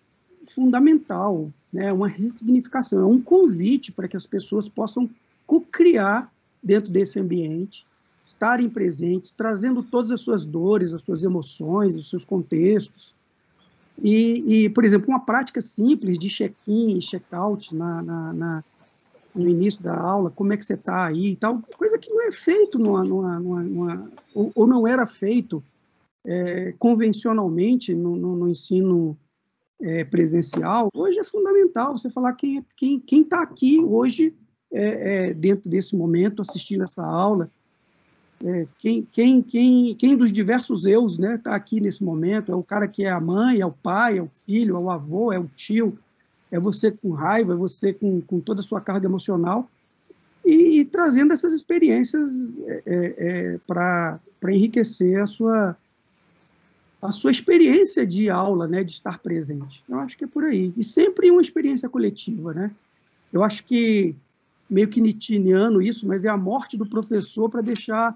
fundamental, 0.44 1.48
né, 1.72 1.92
uma 1.92 2.08
ressignificação, 2.08 3.02
é 3.02 3.06
um 3.06 3.22
convite 3.22 3.92
para 3.92 4.08
que 4.08 4.16
as 4.16 4.26
pessoas 4.26 4.68
possam 4.68 5.08
co-criar 5.46 6.32
dentro 6.60 6.90
desse 6.90 7.20
ambiente, 7.20 7.86
estarem 8.26 8.68
presentes, 8.68 9.32
trazendo 9.32 9.84
todas 9.84 10.10
as 10.10 10.20
suas 10.20 10.44
dores, 10.44 10.92
as 10.92 11.02
suas 11.02 11.22
emoções, 11.22 11.94
os 11.94 12.10
seus 12.10 12.24
contextos, 12.24 13.14
e, 14.00 14.64
e, 14.64 14.68
por 14.68 14.84
exemplo, 14.84 15.08
uma 15.08 15.20
prática 15.20 15.60
simples 15.60 16.18
de 16.18 16.28
check-in 16.28 17.00
check-out 17.00 17.74
na, 17.74 18.02
na, 18.02 18.32
na, 18.32 18.64
no 19.34 19.48
início 19.48 19.82
da 19.82 19.98
aula, 19.98 20.30
como 20.30 20.52
é 20.52 20.56
que 20.56 20.64
você 20.64 20.74
está 20.74 21.06
aí 21.06 21.30
e 21.30 21.36
tal, 21.36 21.60
coisa 21.76 21.98
que 21.98 22.10
não 22.10 22.22
é 22.26 22.32
feito 22.32 22.78
numa, 22.78 23.02
numa, 23.02 23.38
numa 23.38 24.10
ou, 24.34 24.52
ou, 24.54 24.66
não 24.66 24.86
era 24.86 25.06
feito 25.06 25.62
é, 26.24 26.72
convencionalmente 26.78 27.94
no, 27.94 28.16
no, 28.16 28.36
no 28.36 28.48
ensino 28.48 29.16
é, 29.80 30.04
presencial, 30.04 30.88
hoje 30.94 31.18
é 31.18 31.24
fundamental 31.24 31.96
você 31.96 32.08
falar 32.08 32.34
quem 32.34 32.58
está 32.58 32.70
quem, 32.76 33.00
quem 33.00 33.24
tá 33.24 33.42
aqui 33.42 33.80
hoje 33.80 34.34
é, 34.72 35.28
é, 35.30 35.34
dentro 35.34 35.68
desse 35.68 35.94
momento 35.96 36.40
assistindo 36.40 36.84
essa 36.84 37.04
aula, 37.04 37.50
é, 38.44 38.66
quem, 38.78 39.02
quem, 39.10 39.42
quem, 39.42 39.94
quem 39.94 40.16
dos 40.16 40.32
diversos 40.32 40.84
eus 40.84 41.12
está 41.12 41.28
né, 41.28 41.38
tá 41.38 41.54
aqui 41.54 41.80
nesse 41.80 42.02
momento? 42.02 42.50
É 42.50 42.54
o 42.54 42.62
cara 42.62 42.88
que 42.88 43.04
é 43.04 43.10
a 43.10 43.20
mãe, 43.20 43.60
é 43.60 43.66
o 43.66 43.72
pai, 43.72 44.18
é 44.18 44.22
o 44.22 44.26
filho, 44.26 44.76
é 44.76 44.78
o 44.78 44.90
avô, 44.90 45.32
é 45.32 45.38
o 45.38 45.48
tio, 45.54 45.96
é 46.50 46.58
você 46.58 46.90
com 46.90 47.12
raiva, 47.12 47.52
é 47.52 47.56
você 47.56 47.92
com, 47.92 48.20
com 48.20 48.40
toda 48.40 48.60
a 48.60 48.64
sua 48.64 48.80
carga 48.80 49.06
emocional 49.06 49.68
e, 50.44 50.80
e 50.80 50.84
trazendo 50.84 51.32
essas 51.32 51.52
experiências 51.52 52.56
é, 52.66 52.82
é, 52.84 53.14
é 53.18 53.60
para 53.66 54.20
enriquecer 54.48 55.20
a 55.20 55.26
sua, 55.26 55.76
a 57.00 57.12
sua 57.12 57.30
experiência 57.30 58.06
de 58.06 58.28
aula, 58.28 58.66
né, 58.66 58.82
de 58.82 58.92
estar 58.92 59.18
presente. 59.18 59.84
Eu 59.88 59.98
acho 60.00 60.16
que 60.16 60.24
é 60.24 60.26
por 60.28 60.44
aí. 60.44 60.72
E 60.76 60.82
sempre 60.82 61.30
uma 61.30 61.42
experiência 61.42 61.88
coletiva. 61.88 62.52
Né? 62.52 62.70
Eu 63.32 63.44
acho 63.44 63.64
que 63.64 64.16
meio 64.68 64.88
que 64.88 65.00
nitiniano 65.00 65.80
isso, 65.80 66.06
mas 66.06 66.24
é 66.24 66.28
a 66.28 66.36
morte 66.36 66.76
do 66.76 66.86
professor 66.86 67.48
para 67.48 67.60
deixar 67.60 68.14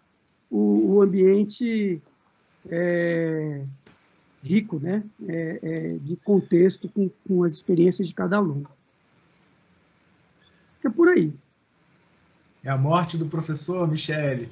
o, 0.51 0.95
o 0.95 1.03
ambiente 1.03 2.03
é, 2.69 3.63
rico, 4.43 4.79
né? 4.79 5.03
É, 5.29 5.61
é, 5.63 5.97
de 5.99 6.17
contexto 6.17 6.89
com, 6.89 7.09
com 7.27 7.45
as 7.45 7.53
experiências 7.53 8.09
de 8.09 8.15
cada 8.15 8.37
aluno. 8.37 8.69
É 10.85 10.89
por 10.89 11.09
aí. 11.09 11.33
É 12.65 12.71
a 12.71 12.79
morte 12.79 13.19
do 13.19 13.27
professor, 13.27 13.89
Michele. 13.89 14.49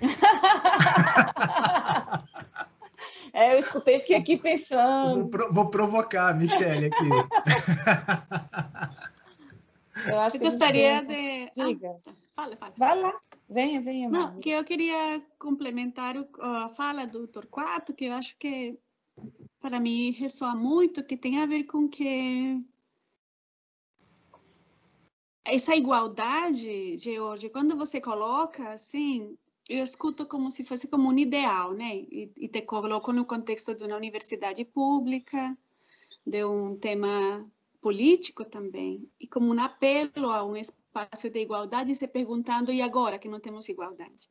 é, 3.32 3.54
eu 3.54 3.58
escutei, 3.58 3.98
fiquei 4.00 4.16
aqui 4.16 4.36
pensando. 4.36 5.30
Vou, 5.30 5.52
vou 5.52 5.70
provocar 5.70 6.30
a 6.30 6.34
Michele 6.34 6.86
aqui. 6.86 7.08
eu 10.08 10.18
acho 10.20 10.36
eu 10.36 10.40
que 10.40 10.46
gostaria 10.46 11.04
de. 11.04 11.50
Diga. 11.54 11.96
Ah. 12.06 12.12
Fala, 12.34 12.56
fala. 12.56 12.72
Vai 12.76 13.00
lá, 13.00 13.14
venha, 13.54 13.80
venha. 13.80 14.10
Não, 14.10 14.26
Mari. 14.26 14.40
que 14.40 14.50
eu 14.50 14.64
queria 14.64 15.24
complementar 15.38 16.16
o- 16.16 16.28
a 16.40 16.68
fala 16.70 17.06
do 17.06 17.26
Torquato, 17.28 17.94
que 17.94 18.06
eu 18.06 18.12
acho 18.12 18.36
que 18.36 18.76
para 19.60 19.78
mim 19.80 20.10
ressoa 20.10 20.54
muito, 20.54 21.04
que 21.04 21.16
tem 21.16 21.40
a 21.40 21.46
ver 21.46 21.64
com 21.64 21.88
que 21.88 22.60
essa 25.44 25.74
igualdade 25.76 26.96
de 26.96 27.20
hoje, 27.20 27.48
quando 27.48 27.76
você 27.76 28.00
coloca 28.00 28.72
assim, 28.72 29.36
eu 29.68 29.82
escuto 29.84 30.26
como 30.26 30.50
se 30.50 30.64
fosse 30.64 30.88
como 30.88 31.08
um 31.08 31.18
ideal, 31.18 31.72
né? 31.72 31.96
E, 31.96 32.32
e 32.36 32.48
te 32.48 32.62
coloco 32.62 33.12
no 33.12 33.24
contexto 33.24 33.74
de 33.74 33.84
uma 33.84 33.96
universidade 33.96 34.64
pública, 34.64 35.56
de 36.26 36.44
um 36.44 36.76
tema 36.76 37.46
político 37.84 38.46
também, 38.46 39.12
e 39.20 39.26
como 39.26 39.54
um 39.54 39.60
apelo 39.60 40.30
a 40.30 40.42
um 40.42 40.56
espaço 40.56 41.28
de 41.28 41.38
igualdade, 41.38 41.94
se 41.94 42.08
perguntando, 42.08 42.72
e 42.72 42.80
agora 42.80 43.18
que 43.18 43.28
não 43.28 43.38
temos 43.38 43.68
igualdade? 43.68 44.30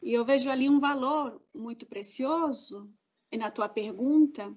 E 0.00 0.12
eu 0.12 0.24
vejo 0.24 0.48
ali 0.48 0.70
um 0.70 0.78
valor 0.78 1.42
muito 1.52 1.84
precioso 1.86 2.88
na 3.36 3.50
tua 3.50 3.68
pergunta, 3.68 4.54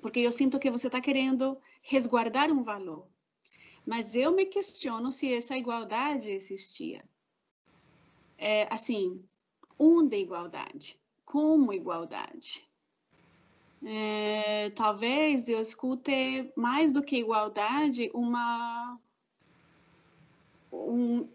porque 0.00 0.20
eu 0.20 0.30
sinto 0.30 0.60
que 0.60 0.70
você 0.70 0.86
está 0.86 1.00
querendo 1.00 1.58
resguardar 1.82 2.48
um 2.52 2.62
valor. 2.62 3.08
Mas 3.84 4.14
eu 4.14 4.30
me 4.30 4.46
questiono 4.46 5.10
se 5.10 5.34
essa 5.34 5.58
igualdade 5.58 6.30
existia. 6.30 7.04
É, 8.38 8.72
assim, 8.72 9.20
onde 9.76 10.16
igualdade? 10.16 10.96
Como 11.24 11.72
igualdade? 11.72 12.71
É, 13.84 14.70
talvez 14.70 15.48
eu 15.48 15.60
escute 15.60 16.52
mais 16.56 16.92
do 16.92 17.02
que 17.02 17.16
igualdade 17.16 18.10
uma 18.14 18.98
um, 20.72 21.28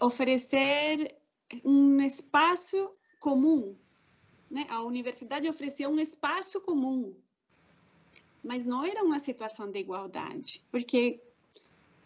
oferecer 0.00 1.14
um 1.64 2.00
espaço 2.00 2.90
comum, 3.18 3.76
né? 4.48 4.66
A 4.70 4.82
universidade 4.82 5.48
oferecia 5.48 5.88
um 5.88 5.98
espaço 5.98 6.60
comum, 6.60 7.14
mas 8.44 8.64
não 8.64 8.84
era 8.84 9.02
uma 9.02 9.18
situação 9.18 9.68
de 9.70 9.80
igualdade, 9.80 10.64
porque 10.70 11.20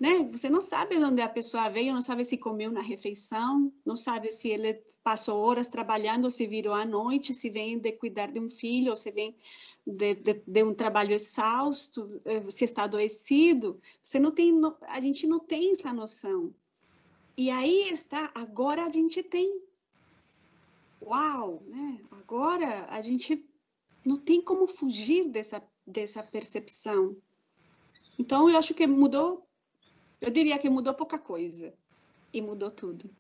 né? 0.03 0.29
Você 0.33 0.51
não 0.51 0.61
sabe 0.61 0.99
de 0.99 1.05
onde 1.05 1.23
a 1.23 1.29
pessoa 1.29 1.69
veio, 1.69 1.95
não 1.95 2.03
sabe 2.03 2.25
se 2.25 2.37
comeu 2.37 2.73
na 2.73 2.81
refeição, 2.81 3.73
não 3.87 3.95
sabe 3.95 4.33
se 4.33 4.49
ele 4.49 4.75
passou 5.05 5.39
horas 5.39 5.69
trabalhando, 5.69 6.29
se 6.29 6.45
virou 6.45 6.75
à 6.75 6.85
noite, 6.85 7.33
se 7.33 7.49
vem 7.49 7.79
de 7.79 7.93
cuidar 7.93 8.33
de 8.33 8.41
um 8.41 8.51
filho, 8.51 8.97
se 8.97 9.13
vem 9.13 9.37
de, 9.87 10.17
de, 10.17 10.43
de 10.45 10.65
um 10.65 10.75
trabalho 10.75 11.13
exausto, 11.13 12.21
eh, 12.25 12.51
se 12.51 12.65
está 12.65 12.83
adoecido. 12.83 13.81
Você 14.03 14.19
não 14.19 14.33
tem, 14.33 14.53
a 14.89 15.01
gente 15.01 15.25
não 15.25 15.39
tem 15.39 15.71
essa 15.71 15.93
noção. 15.93 16.53
E 17.37 17.49
aí 17.49 17.89
está, 17.93 18.29
agora 18.35 18.85
a 18.85 18.89
gente 18.89 19.23
tem. 19.23 19.63
Uau, 21.01 21.63
né? 21.65 22.01
Agora 22.11 22.87
a 22.91 23.01
gente 23.03 23.49
não 24.05 24.17
tem 24.17 24.43
como 24.43 24.67
fugir 24.67 25.29
dessa, 25.29 25.63
dessa 25.87 26.25
percepção. 26.25 27.17
Então, 28.19 28.51
eu 28.51 28.59
acho 28.59 28.75
que 28.75 28.85
mudou 28.85 29.47
eu 30.23 30.31
diria 30.31 30.57
que 30.57 30.71
mudou 30.71 30.95
pouca 30.95 31.19
coisa 31.19 31.75
e 32.33 32.41
mudou 32.41 32.71
tudo. 32.71 33.11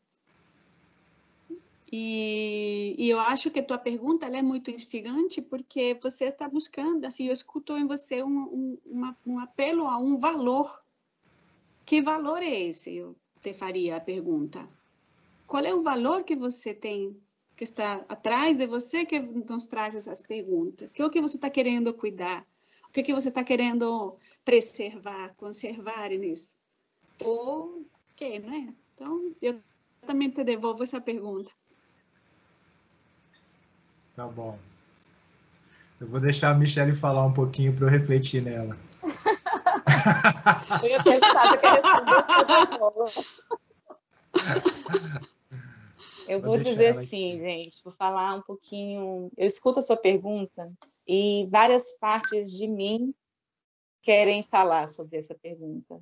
E, 1.91 2.95
e 2.97 3.11
eu 3.11 3.19
acho 3.19 3.51
que 3.51 3.61
tua 3.61 3.77
pergunta 3.77 4.25
é 4.27 4.41
muito 4.41 4.71
instigante 4.71 5.43
porque 5.43 5.99
você 6.01 6.27
está 6.27 6.49
buscando, 6.49 7.05
assim, 7.05 7.27
eu 7.27 7.33
escuto 7.33 7.77
em 7.77 7.87
você 7.87 8.23
um, 8.23 8.43
um, 8.45 8.79
uma, 8.87 9.19
um 9.27 9.39
apelo 9.41 9.87
a 9.89 9.99
um 9.99 10.17
valor. 10.17 10.79
Que 11.85 12.01
valor 12.01 12.41
é 12.41 12.61
esse? 12.69 12.97
Eu 12.97 13.17
te 13.41 13.53
faria 13.53 13.97
a 13.97 14.01
pergunta. 14.01 14.65
Qual 15.47 15.65
é 15.65 15.75
o 15.75 15.83
valor 15.83 16.23
que 16.23 16.37
você 16.37 16.73
tem, 16.73 17.21
que 17.57 17.65
está 17.65 17.95
atrás 18.09 18.59
de 18.59 18.67
você, 18.67 19.05
que 19.05 19.19
nos 19.19 19.67
traz 19.67 19.95
essas 19.97 20.23
perguntas? 20.23 20.93
Que 20.93 21.03
é 21.03 21.05
o 21.05 21.11
que 21.11 21.21
você 21.21 21.37
está 21.37 21.51
querendo 21.51 21.93
cuidar? 21.93 22.47
O 22.89 22.93
que, 22.93 23.01
é 23.01 23.03
que 23.03 23.13
você 23.13 23.29
está 23.29 23.43
querendo 23.43 24.17
preservar, 24.45 25.35
conservar 25.37 26.11
nisso? 26.11 26.62
Ou 27.25 27.87
que, 28.17 28.39
né? 28.39 28.75
Então, 28.95 29.33
eu 29.41 29.61
também 30.07 30.31
te 30.31 30.45
devolvo 30.45 30.83
essa 30.83 31.01
pergunta. 31.01 31.51
Tá 34.15 34.27
bom. 34.27 34.59
Eu 36.01 36.07
vou 36.09 36.21
deixar 36.21 36.51
a 36.51 36.55
Michelle 36.55 36.95
falar 36.95 37.25
um 37.25 37.33
pouquinho 37.33 37.75
para 37.75 37.87
eu 37.87 37.91
refletir 37.91 38.43
nela. 38.43 38.77
Eu 40.83 40.89
ia 40.89 41.03
perguntar, 41.03 41.49
você 41.49 41.59
quer 41.59 41.73
responder? 41.75 42.23
Eu 46.27 46.41
Vou 46.41 46.51
vou 46.51 46.59
dizer 46.59 46.89
assim, 46.89 47.33
aqui. 47.33 47.39
gente, 47.39 47.85
vou 47.85 47.93
falar 47.95 48.37
um 48.37 48.43
pouquinho. 48.43 49.31
Eu 49.37 49.47
escuto 49.47 49.81
a 49.81 49.83
sua 49.83 49.97
pergunta 49.97 50.73
e 51.07 51.47
várias 51.51 51.97
partes 51.99 52.51
de 52.51 52.67
mim 52.69 53.15
querem 54.03 54.43
falar 54.43 54.89
sobre 54.89 55.19
essa 55.19 55.35
pergunta. 55.35 56.01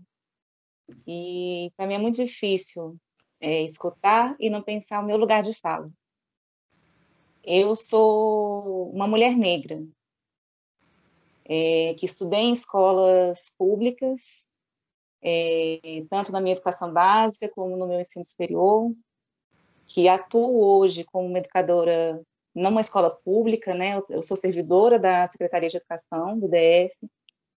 E 1.06 1.70
para 1.76 1.86
mim 1.86 1.94
é 1.94 1.98
muito 1.98 2.16
difícil 2.16 2.96
é, 3.40 3.62
escutar 3.62 4.36
e 4.38 4.50
não 4.50 4.62
pensar 4.62 5.00
o 5.00 5.06
meu 5.06 5.16
lugar 5.16 5.42
de 5.42 5.54
fala. 5.54 5.90
Eu 7.42 7.74
sou 7.74 8.90
uma 8.90 9.06
mulher 9.06 9.34
negra, 9.34 9.82
é, 11.44 11.94
que 11.94 12.06
estudei 12.06 12.40
em 12.40 12.52
escolas 12.52 13.54
públicas, 13.58 14.46
é, 15.22 16.04
tanto 16.08 16.30
na 16.32 16.40
minha 16.40 16.54
educação 16.54 16.92
básica 16.92 17.48
como 17.48 17.76
no 17.76 17.86
meu 17.86 17.98
ensino 17.98 18.24
superior, 18.24 18.94
que 19.86 20.06
atuo 20.08 20.62
hoje 20.62 21.02
como 21.04 21.26
uma 21.26 21.38
educadora 21.38 22.22
numa 22.54 22.80
escola 22.80 23.10
pública, 23.10 23.74
né? 23.74 24.00
Eu, 24.08 24.22
sou 24.22 24.36
servidora 24.36 24.98
da 24.98 25.26
Secretaria 25.28 25.68
de 25.68 25.76
Educação 25.76 26.38
do 26.38 26.48
DF, 26.48 26.94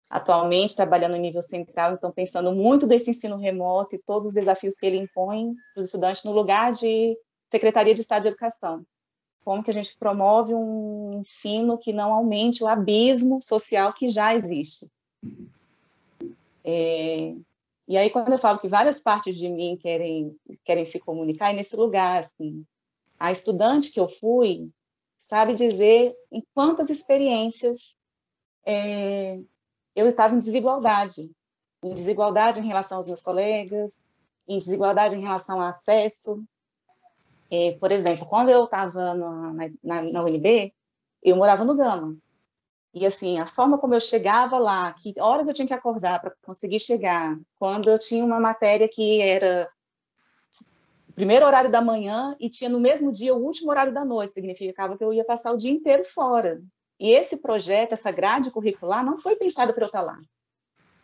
atualmente 0.09 0.75
trabalhando 0.75 1.13
no 1.13 1.21
nível 1.21 1.41
central, 1.41 1.93
então 1.93 2.11
pensando 2.11 2.53
muito 2.53 2.85
desse 2.85 3.11
ensino 3.11 3.37
remoto 3.37 3.95
e 3.95 3.99
todos 3.99 4.27
os 4.27 4.33
desafios 4.33 4.75
que 4.75 4.85
ele 4.85 4.97
impõe 4.97 5.55
para 5.73 5.81
os 5.81 5.85
estudantes 5.87 6.23
no 6.23 6.31
lugar 6.31 6.71
de 6.71 7.17
Secretaria 7.49 7.95
de 7.95 8.01
Estado 8.01 8.23
de 8.23 8.27
Educação. 8.29 8.85
Como 9.43 9.63
que 9.63 9.71
a 9.71 9.73
gente 9.73 9.97
promove 9.97 10.53
um 10.53 11.19
ensino 11.19 11.77
que 11.77 11.91
não 11.91 12.13
aumente 12.13 12.63
o 12.63 12.67
abismo 12.67 13.41
social 13.41 13.91
que 13.91 14.09
já 14.09 14.35
existe. 14.35 14.89
É, 16.63 17.35
e 17.87 17.97
aí, 17.97 18.09
quando 18.09 18.31
eu 18.31 18.39
falo 18.39 18.59
que 18.59 18.67
várias 18.67 18.99
partes 18.99 19.35
de 19.35 19.49
mim 19.49 19.77
querem, 19.79 20.35
querem 20.63 20.85
se 20.85 20.99
comunicar, 20.99 21.51
é 21.51 21.53
nesse 21.53 21.75
lugar, 21.75 22.21
assim. 22.21 22.65
A 23.19 23.31
estudante 23.31 23.91
que 23.91 23.99
eu 23.99 24.07
fui 24.07 24.69
sabe 25.17 25.55
dizer 25.55 26.15
em 26.31 26.43
quantas 26.53 26.89
experiências 26.89 27.95
é, 28.65 29.39
eu 29.95 30.07
estava 30.07 30.35
em 30.35 30.39
desigualdade. 30.39 31.31
Em 31.83 31.93
desigualdade 31.93 32.59
em 32.59 32.67
relação 32.67 32.97
aos 32.97 33.07
meus 33.07 33.21
colegas, 33.21 34.03
em 34.47 34.57
desigualdade 34.57 35.15
em 35.15 35.21
relação 35.21 35.61
ao 35.61 35.67
acesso. 35.67 36.43
É, 37.51 37.73
por 37.73 37.91
exemplo, 37.91 38.25
quando 38.25 38.49
eu 38.49 38.63
estava 38.65 39.13
na, 39.13 39.53
na, 39.83 40.01
na 40.01 40.23
UNB, 40.23 40.73
eu 41.21 41.35
morava 41.35 41.63
no 41.63 41.75
Gama. 41.75 42.17
E 42.93 43.05
assim, 43.05 43.39
a 43.39 43.47
forma 43.47 43.77
como 43.77 43.95
eu 43.95 43.99
chegava 43.99 44.57
lá, 44.57 44.93
que 44.93 45.15
horas 45.19 45.47
eu 45.47 45.53
tinha 45.53 45.67
que 45.67 45.73
acordar 45.73 46.21
para 46.21 46.33
conseguir 46.43 46.79
chegar, 46.79 47.37
quando 47.57 47.89
eu 47.89 47.97
tinha 47.97 48.23
uma 48.23 48.39
matéria 48.39 48.87
que 48.87 49.19
era 49.19 49.69
primeiro 51.15 51.45
horário 51.45 51.71
da 51.71 51.81
manhã 51.81 52.35
e 52.39 52.49
tinha 52.49 52.69
no 52.69 52.79
mesmo 52.79 53.11
dia 53.11 53.33
o 53.33 53.43
último 53.43 53.71
horário 53.71 53.93
da 53.93 54.03
noite, 54.05 54.33
significava 54.33 54.97
que 54.97 55.03
eu 55.03 55.13
ia 55.13 55.25
passar 55.25 55.51
o 55.51 55.57
dia 55.57 55.71
inteiro 55.71 56.03
fora. 56.03 56.61
E 57.03 57.11
esse 57.11 57.35
projeto, 57.35 57.91
essa 57.91 58.13
grade 58.13 58.49
curricular, 58.49 59.03
não 59.03 59.17
foi 59.17 59.35
pensada 59.35 59.73
para 59.73 59.83
eu 59.83 59.87
estar 59.87 60.01
lá. 60.01 60.17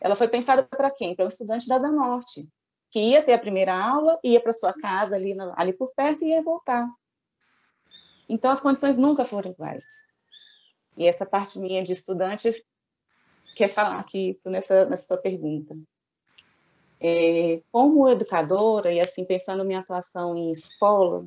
Ela 0.00 0.16
foi 0.16 0.28
pensada 0.28 0.62
para 0.62 0.90
quem? 0.90 1.14
Para 1.14 1.26
o 1.26 1.28
estudante 1.28 1.68
da 1.68 1.76
Asa 1.76 1.92
Norte, 1.92 2.48
que 2.90 2.98
ia 2.98 3.22
ter 3.22 3.34
a 3.34 3.38
primeira 3.38 3.74
aula, 3.74 4.18
ia 4.24 4.40
para 4.40 4.54
sua 4.54 4.72
casa 4.72 5.14
ali, 5.14 5.34
ali 5.56 5.74
por 5.74 5.92
perto 5.94 6.24
e 6.24 6.28
ia 6.28 6.42
voltar. 6.42 6.88
Então, 8.26 8.50
as 8.50 8.62
condições 8.62 8.96
nunca 8.96 9.26
foram 9.26 9.50
iguais. 9.50 9.84
E 10.96 11.06
essa 11.06 11.26
parte 11.26 11.58
minha 11.58 11.84
de 11.84 11.92
estudante 11.92 12.64
quer 13.54 13.68
falar 13.68 13.98
aqui 13.98 14.30
isso 14.30 14.48
nessa, 14.48 14.86
nessa 14.86 15.06
sua 15.06 15.18
pergunta. 15.18 15.76
É, 16.98 17.60
como 17.70 18.08
educadora, 18.08 18.90
e 18.90 19.00
assim, 19.00 19.22
pensando 19.22 19.66
minha 19.66 19.80
atuação 19.80 20.34
em 20.34 20.50
escola, 20.50 21.26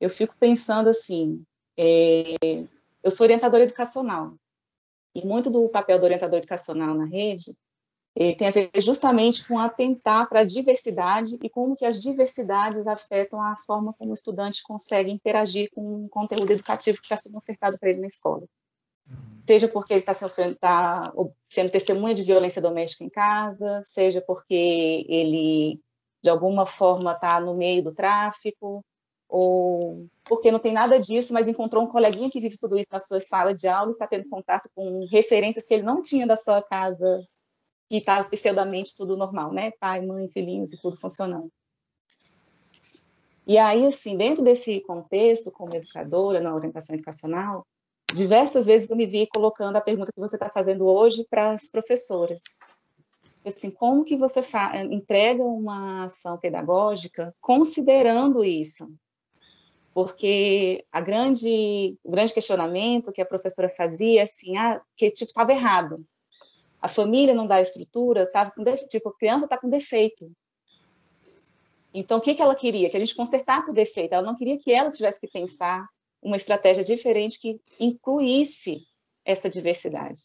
eu 0.00 0.08
fico 0.08 0.34
pensando 0.40 0.88
assim, 0.88 1.44
é, 1.76 2.66
eu 3.02 3.10
sou 3.10 3.24
orientadora 3.24 3.64
educacional, 3.64 4.34
e 5.14 5.26
muito 5.26 5.50
do 5.50 5.68
papel 5.68 5.98
do 5.98 6.04
orientador 6.04 6.38
educacional 6.38 6.94
na 6.94 7.04
rede 7.04 7.56
tem 8.14 8.48
a 8.48 8.50
ver 8.50 8.70
justamente 8.76 9.46
com 9.46 9.58
atentar 9.58 10.28
para 10.28 10.40
a 10.40 10.44
diversidade 10.44 11.38
e 11.42 11.48
como 11.48 11.76
que 11.76 11.84
as 11.84 12.02
diversidades 12.02 12.86
afetam 12.86 13.40
a 13.40 13.56
forma 13.64 13.94
como 13.94 14.10
o 14.10 14.14
estudante 14.14 14.62
consegue 14.62 15.10
interagir 15.10 15.70
com 15.72 16.04
o 16.04 16.08
conteúdo 16.08 16.50
educativo 16.50 16.98
que 16.98 17.04
está 17.04 17.16
sendo 17.16 17.38
ofertado 17.38 17.78
para 17.78 17.90
ele 17.90 18.00
na 18.00 18.08
escola. 18.08 18.46
Seja 19.46 19.68
porque 19.68 19.94
ele 19.94 20.04
está 20.04 20.12
tá 20.58 21.12
sendo 21.48 21.70
testemunha 21.70 22.14
de 22.14 22.24
violência 22.24 22.60
doméstica 22.60 23.04
em 23.04 23.08
casa, 23.08 23.80
seja 23.82 24.20
porque 24.20 25.06
ele 25.08 25.80
de 26.22 26.28
alguma 26.28 26.66
forma 26.66 27.12
está 27.12 27.40
no 27.40 27.54
meio 27.54 27.82
do 27.82 27.94
tráfico, 27.94 28.84
ou 29.30 30.06
porque 30.24 30.50
não 30.50 30.58
tem 30.58 30.72
nada 30.72 30.98
disso, 30.98 31.32
mas 31.32 31.48
encontrou 31.48 31.84
um 31.84 31.88
coleguinha 31.88 32.30
que 32.30 32.40
vive 32.40 32.58
tudo 32.58 32.78
isso 32.78 32.92
na 32.92 32.98
sua 32.98 33.20
sala 33.20 33.54
de 33.54 33.68
aula 33.68 33.90
e 33.90 33.92
está 33.92 34.06
tendo 34.06 34.28
contato 34.28 34.68
com 34.74 35.06
referências 35.06 35.66
que 35.66 35.74
ele 35.74 35.82
não 35.82 36.02
tinha 36.02 36.26
da 36.26 36.36
sua 36.36 36.62
casa, 36.62 37.24
e 37.90 37.98
está 37.98 38.22
pseudamente 38.22 38.96
tudo 38.96 39.16
normal, 39.16 39.52
né? 39.52 39.72
Pai, 39.72 40.00
mãe, 40.00 40.28
filhinhos 40.28 40.72
e 40.72 40.80
tudo 40.80 40.96
funcionando. 40.96 41.50
E 43.46 43.58
aí, 43.58 43.84
assim, 43.84 44.16
dentro 44.16 44.44
desse 44.44 44.80
contexto, 44.82 45.50
como 45.50 45.74
educadora 45.74 46.40
na 46.40 46.54
orientação 46.54 46.94
educacional, 46.94 47.66
diversas 48.14 48.64
vezes 48.64 48.88
eu 48.88 48.96
me 48.96 49.06
vi 49.06 49.26
colocando 49.26 49.74
a 49.74 49.80
pergunta 49.80 50.12
que 50.12 50.20
você 50.20 50.36
está 50.36 50.48
fazendo 50.48 50.86
hoje 50.86 51.26
para 51.28 51.50
as 51.50 51.68
professoras. 51.68 52.42
Assim, 53.44 53.70
como 53.70 54.04
que 54.04 54.16
você 54.16 54.40
entrega 54.90 55.42
uma 55.42 56.04
ação 56.04 56.38
pedagógica 56.38 57.34
considerando 57.40 58.44
isso? 58.44 58.88
Porque 59.92 60.84
a 60.92 61.00
grande, 61.00 61.98
o 62.04 62.10
grande 62.10 62.32
questionamento 62.32 63.12
que 63.12 63.20
a 63.20 63.26
professora 63.26 63.68
fazia, 63.68 64.22
assim, 64.22 64.56
ah, 64.56 64.80
que 64.96 65.10
tipo 65.10 65.30
estava 65.30 65.52
errado. 65.52 66.04
A 66.80 66.88
família 66.88 67.34
não 67.34 67.46
dá 67.46 67.60
estrutura, 67.60 68.30
tava 68.30 68.52
com 68.52 68.64
tipo 68.88 69.08
a 69.08 69.16
criança 69.16 69.44
está 69.44 69.58
com 69.58 69.68
defeito. 69.68 70.30
Então 71.92 72.18
o 72.18 72.20
que 72.20 72.34
que 72.34 72.42
ela 72.42 72.54
queria? 72.54 72.88
Que 72.88 72.96
a 72.96 73.00
gente 73.00 73.14
consertasse 73.14 73.70
o 73.70 73.74
defeito. 73.74 74.14
Ela 74.14 74.26
não 74.26 74.36
queria 74.36 74.56
que 74.56 74.72
ela 74.72 74.90
tivesse 74.90 75.20
que 75.20 75.28
pensar 75.28 75.86
uma 76.22 76.36
estratégia 76.36 76.84
diferente 76.84 77.40
que 77.40 77.60
incluísse 77.78 78.82
essa 79.24 79.50
diversidade. 79.50 80.22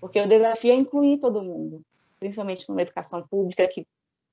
Porque 0.00 0.20
o 0.20 0.28
desafio 0.28 0.72
é 0.72 0.76
incluir 0.76 1.18
todo 1.18 1.42
mundo, 1.42 1.82
principalmente 2.18 2.68
numa 2.68 2.82
educação 2.82 3.26
pública 3.28 3.68
que 3.68 3.86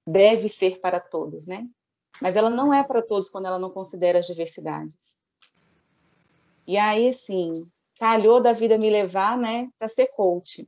deve 0.05 0.49
ser 0.49 0.79
para 0.79 0.99
todos, 0.99 1.45
né? 1.45 1.67
Mas 2.21 2.35
ela 2.35 2.49
não 2.49 2.73
é 2.73 2.83
para 2.83 3.01
todos 3.01 3.29
quando 3.29 3.45
ela 3.45 3.59
não 3.59 3.69
considera 3.69 4.19
as 4.19 4.25
diversidades. 4.25 5.17
E 6.65 6.77
aí, 6.77 7.09
assim, 7.09 7.65
calhou 7.97 8.41
da 8.41 8.53
vida 8.53 8.77
me 8.77 8.89
levar, 8.89 9.37
né, 9.37 9.69
para 9.77 9.87
ser 9.87 10.07
coach. 10.07 10.67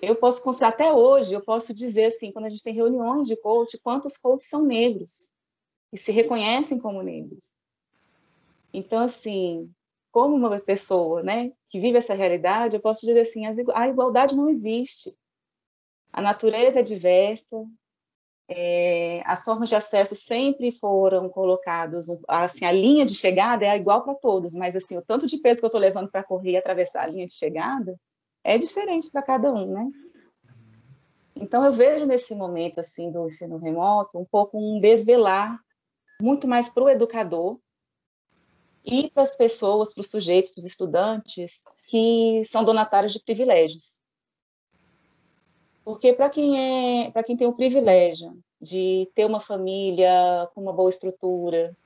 Eu 0.00 0.16
posso 0.16 0.42
considerar, 0.42 0.70
até 0.70 0.92
hoje, 0.92 1.34
eu 1.34 1.42
posso 1.42 1.74
dizer, 1.74 2.06
assim, 2.06 2.32
quando 2.32 2.46
a 2.46 2.50
gente 2.50 2.62
tem 2.62 2.74
reuniões 2.74 3.26
de 3.26 3.36
coach, 3.36 3.78
quantos 3.78 4.16
coaches 4.16 4.48
são 4.48 4.64
negros 4.64 5.32
e 5.92 5.98
se 5.98 6.12
reconhecem 6.12 6.78
como 6.78 7.02
negros. 7.02 7.54
Então, 8.72 9.00
assim, 9.04 9.70
como 10.10 10.34
uma 10.36 10.60
pessoa, 10.60 11.22
né, 11.22 11.52
que 11.68 11.80
vive 11.80 11.98
essa 11.98 12.14
realidade, 12.14 12.76
eu 12.76 12.80
posso 12.80 13.06
dizer 13.06 13.20
assim, 13.20 13.44
a 13.74 13.88
igualdade 13.88 14.36
não 14.36 14.48
existe. 14.48 15.16
A 16.12 16.20
natureza 16.20 16.80
é 16.80 16.82
diversa, 16.82 17.64
é, 18.48 19.22
as 19.24 19.44
formas 19.44 19.68
de 19.68 19.74
acesso 19.74 20.14
sempre 20.14 20.70
foram 20.70 21.28
colocados, 21.28 22.08
assim, 22.28 22.64
a 22.64 22.72
linha 22.72 23.06
de 23.06 23.14
chegada 23.14 23.64
é 23.64 23.76
igual 23.76 24.02
para 24.02 24.14
todos, 24.14 24.54
mas 24.54 24.76
assim, 24.76 24.96
o 24.96 25.02
tanto 25.02 25.26
de 25.26 25.38
peso 25.38 25.60
que 25.60 25.64
eu 25.64 25.68
estou 25.68 25.80
levando 25.80 26.10
para 26.10 26.22
correr 26.22 26.52
e 26.52 26.56
atravessar 26.56 27.04
a 27.04 27.06
linha 27.06 27.26
de 27.26 27.32
chegada 27.32 27.98
é 28.42 28.58
diferente 28.58 29.10
para 29.10 29.22
cada 29.22 29.52
um, 29.52 29.66
né? 29.66 29.90
Então 31.34 31.64
eu 31.64 31.72
vejo 31.72 32.04
nesse 32.04 32.34
momento 32.34 32.78
assim 32.80 33.10
do 33.10 33.26
ensino 33.26 33.56
remoto 33.56 34.18
um 34.18 34.24
pouco 34.24 34.58
um 34.58 34.78
desvelar 34.78 35.58
muito 36.20 36.46
mais 36.46 36.68
para 36.68 36.84
o 36.84 36.88
educador 36.88 37.58
e 38.84 39.10
para 39.10 39.22
as 39.22 39.34
pessoas, 39.34 39.94
para 39.94 40.02
os 40.02 40.10
sujeitos, 40.10 40.52
para 40.52 40.60
os 40.60 40.66
estudantes 40.66 41.64
que 41.86 42.44
são 42.44 42.62
donatários 42.62 43.12
de 43.12 43.20
privilégios. 43.20 43.98
Porque 45.84 46.14
para 46.14 46.30
quem 46.30 47.04
é, 47.04 47.10
para 47.10 47.22
quem 47.22 47.36
tem 47.36 47.46
o 47.46 47.52
privilégio 47.52 48.32
de 48.60 49.10
ter 49.14 49.26
uma 49.26 49.40
família 49.40 50.48
com 50.54 50.62
uma 50.62 50.72
boa 50.72 50.88
estrutura, 50.88 51.76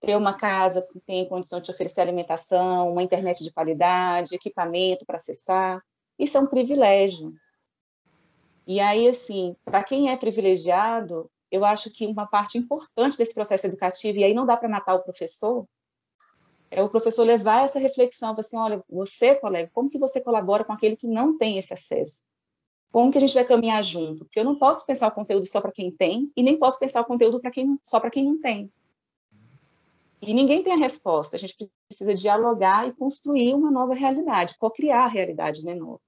ter 0.00 0.14
uma 0.14 0.34
casa 0.34 0.82
que 0.82 1.00
tem 1.00 1.26
condição 1.28 1.60
de 1.60 1.70
oferecer 1.70 2.02
alimentação, 2.02 2.92
uma 2.92 3.02
internet 3.02 3.42
de 3.42 3.50
qualidade, 3.50 4.34
equipamento 4.34 5.06
para 5.06 5.16
acessar, 5.16 5.82
isso 6.18 6.36
é 6.36 6.40
um 6.40 6.46
privilégio. 6.46 7.32
E 8.66 8.80
aí, 8.80 9.08
assim, 9.08 9.56
para 9.64 9.82
quem 9.82 10.10
é 10.10 10.16
privilegiado, 10.16 11.30
eu 11.50 11.64
acho 11.64 11.90
que 11.90 12.06
uma 12.06 12.26
parte 12.26 12.58
importante 12.58 13.16
desse 13.16 13.34
processo 13.34 13.66
educativo, 13.66 14.18
e 14.18 14.24
aí 14.24 14.34
não 14.34 14.44
dá 14.44 14.56
para 14.56 14.68
matar 14.68 14.96
o 14.96 15.02
professor, 15.02 15.66
é 16.70 16.82
o 16.82 16.88
professor 16.88 17.24
levar 17.24 17.64
essa 17.64 17.78
reflexão, 17.78 18.34
assim, 18.36 18.58
olha, 18.58 18.82
você, 18.90 19.36
colega, 19.36 19.70
como 19.72 19.88
que 19.88 19.98
você 19.98 20.20
colabora 20.20 20.64
com 20.64 20.72
aquele 20.72 20.96
que 20.96 21.06
não 21.06 21.38
tem 21.38 21.58
esse 21.58 21.72
acesso? 21.72 22.22
Como 22.92 23.10
que 23.10 23.18
a 23.18 23.20
gente 23.20 23.34
vai 23.34 23.44
caminhar 23.44 23.82
junto? 23.82 24.24
Porque 24.24 24.40
eu 24.40 24.44
não 24.44 24.58
posso 24.58 24.86
pensar 24.86 25.08
o 25.08 25.12
conteúdo 25.12 25.46
só 25.46 25.60
para 25.60 25.72
quem 25.72 25.90
tem 25.90 26.30
e 26.36 26.42
nem 26.42 26.58
posso 26.58 26.78
pensar 26.78 27.00
o 27.00 27.04
conteúdo 27.04 27.40
para 27.40 27.50
quem 27.50 27.78
só 27.82 28.00
para 28.00 28.10
quem 28.10 28.24
não 28.24 28.40
tem. 28.40 28.70
E 30.22 30.32
ninguém 30.32 30.62
tem 30.62 30.72
a 30.72 30.76
resposta. 30.76 31.36
A 31.36 31.38
gente 31.38 31.56
precisa 31.88 32.14
dialogar 32.14 32.88
e 32.88 32.94
construir 32.94 33.54
uma 33.54 33.70
nova 33.70 33.94
realidade, 33.94 34.56
co-criar 34.58 35.04
a 35.04 35.08
realidade 35.08 35.64
né, 35.64 35.74
nova. 35.74 36.00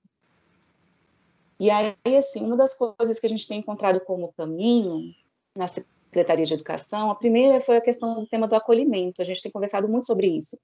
E 1.60 1.70
aí, 1.70 1.94
assim, 2.16 2.40
uma 2.42 2.56
das 2.56 2.74
coisas 2.74 3.18
que 3.18 3.26
a 3.26 3.28
gente 3.28 3.46
tem 3.46 3.58
encontrado 3.58 4.00
como 4.00 4.32
caminho 4.32 5.12
na 5.56 5.66
Secretaria 5.66 6.46
de 6.46 6.54
Educação, 6.54 7.10
a 7.10 7.14
primeira 7.16 7.60
foi 7.60 7.76
a 7.76 7.80
questão 7.80 8.14
do 8.14 8.26
tema 8.26 8.46
do 8.46 8.54
acolhimento. 8.54 9.20
A 9.20 9.24
gente 9.24 9.42
tem 9.42 9.50
conversado 9.50 9.88
muito 9.88 10.06
sobre 10.06 10.28
isso. 10.28 10.58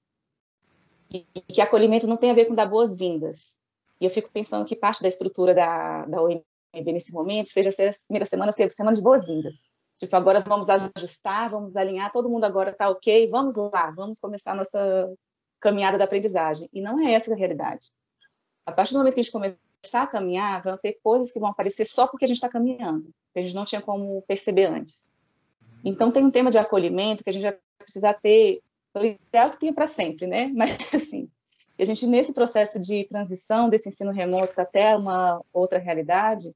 E 1.13 1.25
que 1.41 1.61
acolhimento 1.61 2.07
não 2.07 2.17
tem 2.17 2.31
a 2.31 2.33
ver 2.33 2.45
com 2.45 2.55
dar 2.55 2.65
boas-vindas, 2.65 3.59
e 4.05 4.07
eu 4.07 4.11
fico 4.11 4.29
pensando 4.31 4.65
que 4.65 4.75
parte 4.75 5.01
da 5.01 5.07
estrutura 5.07 5.51
da, 5.51 6.05
da 6.05 6.21
ONB 6.21 6.43
nesse 6.93 7.11
momento 7.11 7.49
seja 7.49 7.71
ser 7.71 7.89
a 7.89 7.93
primeira 8.05 8.25
semana 8.25 8.51
ser 8.51 8.71
semana 8.71 8.95
de 8.95 9.01
boas-vindas. 9.01 9.67
Tipo, 9.97 10.15
agora 10.15 10.41
vamos 10.41 10.69
ajustar, 10.69 11.49
vamos 11.49 11.75
alinhar, 11.75 12.11
todo 12.11 12.29
mundo 12.29 12.43
agora 12.43 12.69
está 12.69 12.87
ok, 12.87 13.27
vamos 13.29 13.55
lá, 13.55 13.89
vamos 13.89 14.19
começar 14.19 14.51
a 14.51 14.55
nossa 14.55 15.11
caminhada 15.59 15.97
da 15.97 16.03
aprendizagem. 16.03 16.69
E 16.71 16.81
não 16.81 16.99
é 16.99 17.13
essa 17.13 17.33
a 17.33 17.35
realidade. 17.35 17.87
A 18.63 18.71
partir 18.71 18.93
do 18.93 18.99
momento 18.99 19.15
que 19.15 19.21
a 19.21 19.23
gente 19.23 19.31
começar 19.31 20.03
a 20.03 20.07
caminhar, 20.07 20.61
vão 20.61 20.77
ter 20.77 20.99
coisas 21.01 21.31
que 21.31 21.39
vão 21.39 21.49
aparecer 21.49 21.85
só 21.85 22.05
porque 22.05 22.25
a 22.25 22.27
gente 22.27 22.37
está 22.37 22.49
caminhando, 22.49 23.09
que 23.33 23.39
a 23.39 23.41
gente 23.41 23.55
não 23.55 23.65
tinha 23.65 23.81
como 23.81 24.21
perceber 24.27 24.65
antes. 24.65 25.09
Então, 25.83 26.11
tem 26.11 26.23
um 26.23 26.31
tema 26.31 26.51
de 26.51 26.59
acolhimento 26.59 27.23
que 27.23 27.29
a 27.31 27.33
gente 27.33 27.43
vai 27.43 27.57
precisar 27.79 28.13
ter, 28.13 28.61
o 28.93 29.03
ideal 29.03 29.49
que 29.49 29.59
tenha 29.59 29.73
para 29.73 29.87
sempre, 29.87 30.27
né? 30.27 30.47
Mas, 30.53 30.77
assim, 30.93 31.27
e 31.77 31.83
a 31.83 31.85
gente, 31.85 32.07
nesse 32.07 32.33
processo 32.33 32.79
de 32.79 33.03
transição 33.05 33.69
desse 33.69 33.89
ensino 33.89 34.11
remoto 34.11 34.59
até 34.59 34.95
uma 34.95 35.41
outra 35.51 35.77
realidade, 35.77 36.53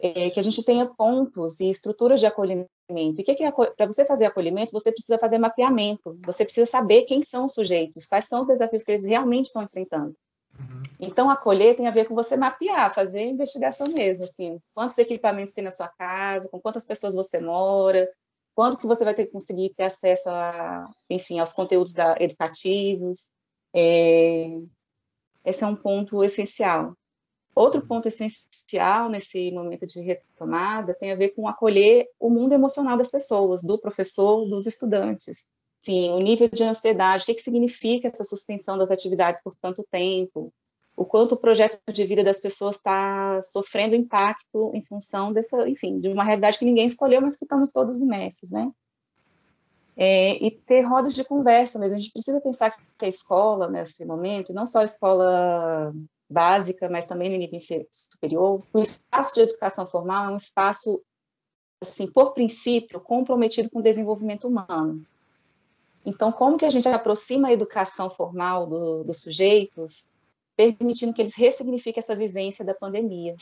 é, 0.00 0.30
que 0.30 0.38
a 0.38 0.42
gente 0.42 0.62
tenha 0.62 0.86
pontos 0.86 1.60
e 1.60 1.70
estruturas 1.70 2.20
de 2.20 2.26
acolhimento. 2.26 2.68
E 2.90 3.22
que, 3.22 3.34
que 3.34 3.44
é, 3.44 3.50
para 3.50 3.86
você 3.86 4.04
fazer 4.04 4.26
acolhimento, 4.26 4.72
você 4.72 4.92
precisa 4.92 5.18
fazer 5.18 5.38
mapeamento, 5.38 6.18
você 6.24 6.44
precisa 6.44 6.66
saber 6.66 7.02
quem 7.02 7.22
são 7.22 7.46
os 7.46 7.54
sujeitos, 7.54 8.06
quais 8.06 8.26
são 8.26 8.40
os 8.40 8.46
desafios 8.46 8.84
que 8.84 8.92
eles 8.92 9.04
realmente 9.04 9.46
estão 9.46 9.62
enfrentando. 9.62 10.14
Uhum. 10.58 10.82
Então, 11.00 11.30
acolher 11.30 11.76
tem 11.76 11.86
a 11.86 11.90
ver 11.90 12.06
com 12.06 12.14
você 12.14 12.36
mapear, 12.36 12.92
fazer 12.92 13.22
investigação 13.22 13.88
mesmo, 13.88 14.24
assim, 14.24 14.58
quantos 14.74 14.98
equipamentos 14.98 15.54
tem 15.54 15.64
na 15.64 15.70
sua 15.70 15.88
casa, 15.88 16.48
com 16.48 16.60
quantas 16.60 16.84
pessoas 16.84 17.14
você 17.14 17.40
mora, 17.40 18.08
quando 18.54 18.76
que 18.76 18.86
você 18.86 19.04
vai 19.04 19.14
ter 19.14 19.26
que 19.26 19.32
conseguir 19.32 19.72
ter 19.76 19.84
acesso 19.84 20.28
a, 20.28 20.90
enfim, 21.08 21.38
aos 21.38 21.52
conteúdos 21.52 21.94
da, 21.94 22.16
educativos, 22.18 23.30
é, 23.80 24.60
esse 25.44 25.62
é 25.62 25.66
um 25.66 25.76
ponto 25.76 26.24
essencial. 26.24 26.96
Outro 27.54 27.86
ponto 27.86 28.08
essencial 28.08 29.08
nesse 29.08 29.50
momento 29.52 29.86
de 29.86 30.00
retomada 30.00 30.94
tem 30.94 31.12
a 31.12 31.16
ver 31.16 31.30
com 31.30 31.48
acolher 31.48 32.06
o 32.18 32.28
mundo 32.28 32.52
emocional 32.52 32.96
das 32.96 33.10
pessoas, 33.10 33.62
do 33.62 33.78
professor, 33.78 34.48
dos 34.48 34.66
estudantes. 34.66 35.52
Sim, 35.80 36.10
o 36.10 36.18
nível 36.18 36.48
de 36.48 36.64
ansiedade, 36.64 37.22
o 37.22 37.26
que, 37.26 37.34
que 37.34 37.42
significa 37.42 38.08
essa 38.08 38.24
suspensão 38.24 38.76
das 38.76 38.90
atividades 38.90 39.42
por 39.42 39.54
tanto 39.54 39.86
tempo, 39.90 40.52
o 40.96 41.04
quanto 41.04 41.36
o 41.36 41.40
projeto 41.40 41.80
de 41.92 42.04
vida 42.04 42.24
das 42.24 42.40
pessoas 42.40 42.76
está 42.76 43.40
sofrendo 43.42 43.94
impacto 43.94 44.72
em 44.74 44.84
função 44.84 45.32
dessa, 45.32 45.68
enfim, 45.68 46.00
de 46.00 46.08
uma 46.08 46.24
realidade 46.24 46.58
que 46.58 46.64
ninguém 46.64 46.86
escolheu, 46.86 47.20
mas 47.20 47.36
que 47.36 47.44
estamos 47.44 47.70
todos 47.70 48.00
imersos, 48.00 48.50
né? 48.50 48.70
É, 50.00 50.34
e 50.36 50.52
ter 50.52 50.82
rodas 50.82 51.12
de 51.12 51.24
conversa 51.24 51.76
mesmo. 51.76 51.96
A 51.96 51.98
gente 51.98 52.12
precisa 52.12 52.40
pensar 52.40 52.70
que 52.70 53.04
a 53.04 53.08
escola, 53.08 53.68
nesse 53.68 54.04
momento, 54.06 54.54
não 54.54 54.64
só 54.64 54.78
a 54.78 54.84
escola 54.84 55.92
básica, 56.30 56.88
mas 56.88 57.06
também 57.06 57.28
no 57.28 57.36
nível 57.36 57.58
superior, 57.90 58.62
o 58.72 58.78
espaço 58.78 59.34
de 59.34 59.40
educação 59.40 59.84
formal 59.86 60.26
é 60.26 60.32
um 60.32 60.36
espaço, 60.36 61.02
assim, 61.82 62.06
por 62.06 62.32
princípio, 62.32 63.00
comprometido 63.00 63.68
com 63.68 63.80
o 63.80 63.82
desenvolvimento 63.82 64.46
humano. 64.46 65.04
Então, 66.06 66.30
como 66.30 66.56
que 66.56 66.64
a 66.64 66.70
gente 66.70 66.86
aproxima 66.86 67.48
a 67.48 67.52
educação 67.52 68.08
formal 68.08 68.68
do, 68.68 69.02
dos 69.02 69.20
sujeitos, 69.20 70.12
permitindo 70.56 71.12
que 71.12 71.20
eles 71.20 71.34
ressignifiquem 71.34 72.00
essa 72.00 72.14
vivência 72.14 72.64
da 72.64 72.72
pandemia? 72.72 73.34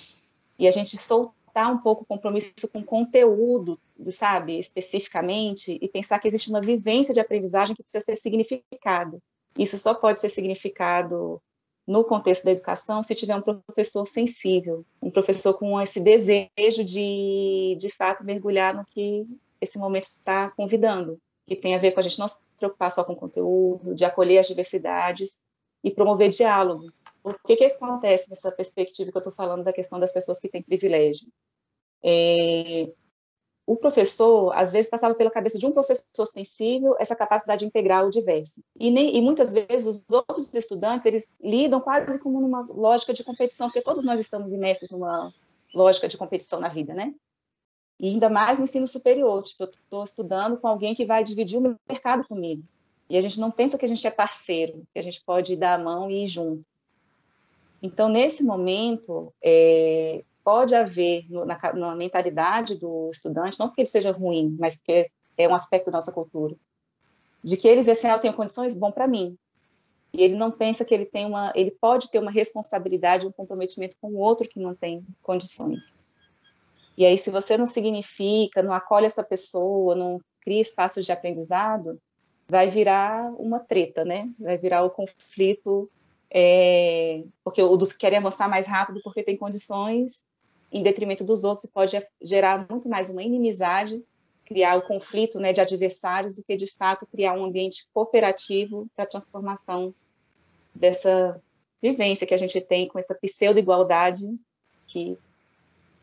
E 0.58 0.66
a 0.66 0.70
gente 0.70 0.96
soltar 0.96 1.34
cortar 1.56 1.68
um 1.68 1.78
pouco 1.78 2.02
o 2.02 2.06
compromisso 2.06 2.68
com 2.70 2.82
conteúdo, 2.84 3.80
sabe, 4.10 4.58
especificamente, 4.58 5.78
e 5.80 5.88
pensar 5.88 6.18
que 6.18 6.28
existe 6.28 6.50
uma 6.50 6.60
vivência 6.60 7.14
de 7.14 7.20
aprendizagem 7.20 7.74
que 7.74 7.82
precisa 7.82 8.04
ser 8.04 8.16
significada. 8.16 9.18
Isso 9.58 9.78
só 9.78 9.94
pode 9.94 10.20
ser 10.20 10.28
significado 10.28 11.40
no 11.86 12.04
contexto 12.04 12.44
da 12.44 12.50
educação 12.50 13.02
se 13.02 13.14
tiver 13.14 13.36
um 13.36 13.40
professor 13.40 14.04
sensível, 14.06 14.84
um 15.00 15.10
professor 15.10 15.54
com 15.54 15.80
esse 15.80 15.98
desejo 15.98 16.84
de, 16.84 17.76
de 17.80 17.88
fato, 17.88 18.24
mergulhar 18.24 18.74
no 18.74 18.84
que 18.84 19.26
esse 19.58 19.78
momento 19.78 20.04
está 20.04 20.50
convidando, 20.50 21.18
que 21.46 21.56
tem 21.56 21.74
a 21.74 21.78
ver 21.78 21.92
com 21.92 22.00
a 22.00 22.02
gente 22.02 22.18
não 22.18 22.28
se 22.28 22.40
preocupar 22.58 22.92
só 22.92 23.02
com 23.02 23.16
conteúdo, 23.16 23.94
de 23.94 24.04
acolher 24.04 24.38
as 24.38 24.48
diversidades 24.48 25.38
e 25.82 25.90
promover 25.90 26.28
diálogo. 26.28 26.92
O 27.26 27.34
que, 27.44 27.56
que 27.56 27.64
acontece 27.64 28.30
nessa 28.30 28.52
perspectiva 28.52 29.10
que 29.10 29.16
eu 29.16 29.20
estou 29.20 29.32
falando 29.32 29.64
da 29.64 29.72
questão 29.72 29.98
das 29.98 30.12
pessoas 30.12 30.38
que 30.38 30.48
têm 30.48 30.62
privilégio? 30.62 31.26
É, 32.00 32.88
o 33.66 33.74
professor, 33.74 34.52
às 34.54 34.70
vezes, 34.70 34.88
passava 34.88 35.12
pela 35.12 35.28
cabeça 35.28 35.58
de 35.58 35.66
um 35.66 35.72
professor 35.72 36.24
sensível 36.24 36.94
essa 37.00 37.16
capacidade 37.16 37.60
de 37.60 37.66
integrar 37.66 38.06
o 38.06 38.10
diverso. 38.10 38.62
E, 38.78 38.92
nem, 38.92 39.16
e 39.16 39.20
muitas 39.20 39.52
vezes 39.52 39.86
os 39.86 40.04
outros 40.08 40.54
estudantes, 40.54 41.04
eles 41.04 41.34
lidam 41.40 41.80
quase 41.80 42.16
como 42.20 42.40
numa 42.40 42.60
lógica 42.60 43.12
de 43.12 43.24
competição, 43.24 43.66
porque 43.66 43.82
todos 43.82 44.04
nós 44.04 44.20
estamos 44.20 44.52
imersos 44.52 44.92
numa 44.92 45.34
lógica 45.74 46.06
de 46.06 46.16
competição 46.16 46.60
na 46.60 46.68
vida, 46.68 46.94
né? 46.94 47.12
E 47.98 48.06
ainda 48.06 48.30
mais 48.30 48.60
no 48.60 48.66
ensino 48.66 48.86
superior, 48.86 49.42
tipo, 49.42 49.64
eu 49.64 49.70
estou 49.70 50.04
estudando 50.04 50.58
com 50.58 50.68
alguém 50.68 50.94
que 50.94 51.04
vai 51.04 51.24
dividir 51.24 51.58
o 51.58 51.76
mercado 51.88 52.24
comigo. 52.28 52.62
E 53.10 53.16
a 53.16 53.20
gente 53.20 53.40
não 53.40 53.50
pensa 53.50 53.76
que 53.76 53.84
a 53.84 53.88
gente 53.88 54.06
é 54.06 54.12
parceiro, 54.12 54.86
que 54.92 54.98
a 55.00 55.02
gente 55.02 55.24
pode 55.24 55.56
dar 55.56 55.74
a 55.74 55.82
mão 55.82 56.08
e 56.08 56.22
ir 56.22 56.28
junto. 56.28 56.64
Então, 57.82 58.08
nesse 58.08 58.42
momento, 58.42 59.32
é, 59.42 60.24
pode 60.42 60.74
haver 60.74 61.26
na, 61.30 61.72
na, 61.74 61.94
mentalidade 61.94 62.76
do 62.76 63.10
estudante, 63.10 63.58
não 63.58 63.68
porque 63.68 63.82
ele 63.82 63.88
seja 63.88 64.12
ruim, 64.12 64.56
mas 64.58 64.76
porque 64.76 65.10
é 65.36 65.48
um 65.48 65.54
aspecto 65.54 65.90
da 65.90 65.98
nossa 65.98 66.12
cultura, 66.12 66.54
de 67.42 67.56
que 67.56 67.68
ele 67.68 67.82
vê 67.82 67.92
assim, 67.92 68.06
ah, 68.06 68.14
eu 68.14 68.20
tenho 68.20 68.34
condições, 68.34 68.74
bom 68.74 68.90
para 68.90 69.06
mim. 69.06 69.36
E 70.12 70.22
ele 70.22 70.34
não 70.34 70.50
pensa 70.50 70.84
que 70.84 70.94
ele 70.94 71.04
tem 71.04 71.26
uma, 71.26 71.52
ele 71.54 71.70
pode 71.70 72.10
ter 72.10 72.18
uma 72.18 72.30
responsabilidade, 72.30 73.26
um 73.26 73.32
comprometimento 73.32 73.96
com 74.00 74.08
o 74.08 74.18
outro 74.18 74.48
que 74.48 74.58
não 74.58 74.74
tem 74.74 75.04
condições. 75.22 75.94
E 76.96 77.04
aí, 77.04 77.18
se 77.18 77.30
você 77.30 77.58
não 77.58 77.66
significa, 77.66 78.62
não 78.62 78.72
acolhe 78.72 79.04
essa 79.04 79.22
pessoa, 79.22 79.94
não 79.94 80.20
cria 80.40 80.62
espaços 80.62 81.04
de 81.04 81.12
aprendizado, 81.12 82.00
vai 82.48 82.70
virar 82.70 83.30
uma 83.38 83.60
treta, 83.60 84.04
né? 84.04 84.30
Vai 84.38 84.56
virar 84.56 84.84
o 84.84 84.90
conflito, 84.90 85.90
é, 86.38 87.24
porque 87.42 87.62
o 87.62 87.78
dos 87.78 87.92
que 87.92 88.00
querem 88.00 88.18
avançar 88.18 88.46
mais 88.46 88.66
rápido 88.66 89.00
porque 89.02 89.22
tem 89.22 89.38
condições 89.38 90.22
em 90.70 90.82
detrimento 90.82 91.24
dos 91.24 91.44
outros 91.44 91.64
e 91.64 91.72
pode 91.72 91.98
gerar 92.20 92.66
muito 92.68 92.90
mais 92.90 93.08
uma 93.08 93.22
inimizade, 93.22 94.04
criar 94.44 94.76
o 94.76 94.82
conflito 94.82 95.40
né, 95.40 95.54
de 95.54 95.62
adversários, 95.62 96.34
do 96.34 96.44
que 96.44 96.54
de 96.54 96.70
fato 96.70 97.06
criar 97.06 97.32
um 97.32 97.42
ambiente 97.42 97.88
cooperativo 97.94 98.86
para 98.94 99.06
a 99.06 99.08
transformação 99.08 99.94
dessa 100.74 101.40
vivência 101.80 102.26
que 102.26 102.34
a 102.34 102.38
gente 102.38 102.60
tem 102.60 102.86
com 102.86 102.98
essa 102.98 103.14
pseudo-igualdade 103.14 104.28
que 104.88 105.16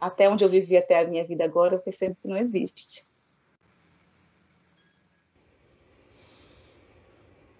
até 0.02 0.28
onde 0.28 0.44
eu 0.44 0.50
vivi 0.50 0.76
até 0.76 1.00
a 1.00 1.08
minha 1.08 1.24
vida 1.28 1.46
agora, 1.46 1.76
eu 1.76 1.80
percebo 1.80 2.18
que 2.20 2.28
não 2.28 2.38
existe. 2.38 3.06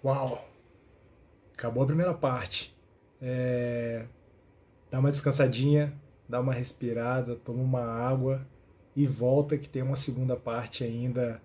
Uau! 0.04 0.53
Acabou 1.56 1.82
a 1.82 1.86
primeira 1.86 2.14
parte. 2.14 2.76
É... 3.20 4.04
Dá 4.90 4.98
uma 5.00 5.10
descansadinha, 5.10 5.92
dá 6.28 6.40
uma 6.40 6.52
respirada, 6.52 7.36
toma 7.36 7.62
uma 7.62 7.82
água 7.82 8.46
e 8.94 9.06
volta 9.06 9.56
que 9.58 9.68
tem 9.68 9.82
uma 9.82 9.96
segunda 9.96 10.36
parte 10.36 10.84
ainda 10.84 11.40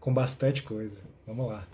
com 0.00 0.14
bastante 0.14 0.62
coisa. 0.62 1.00
Vamos 1.26 1.48
lá. 1.48 1.66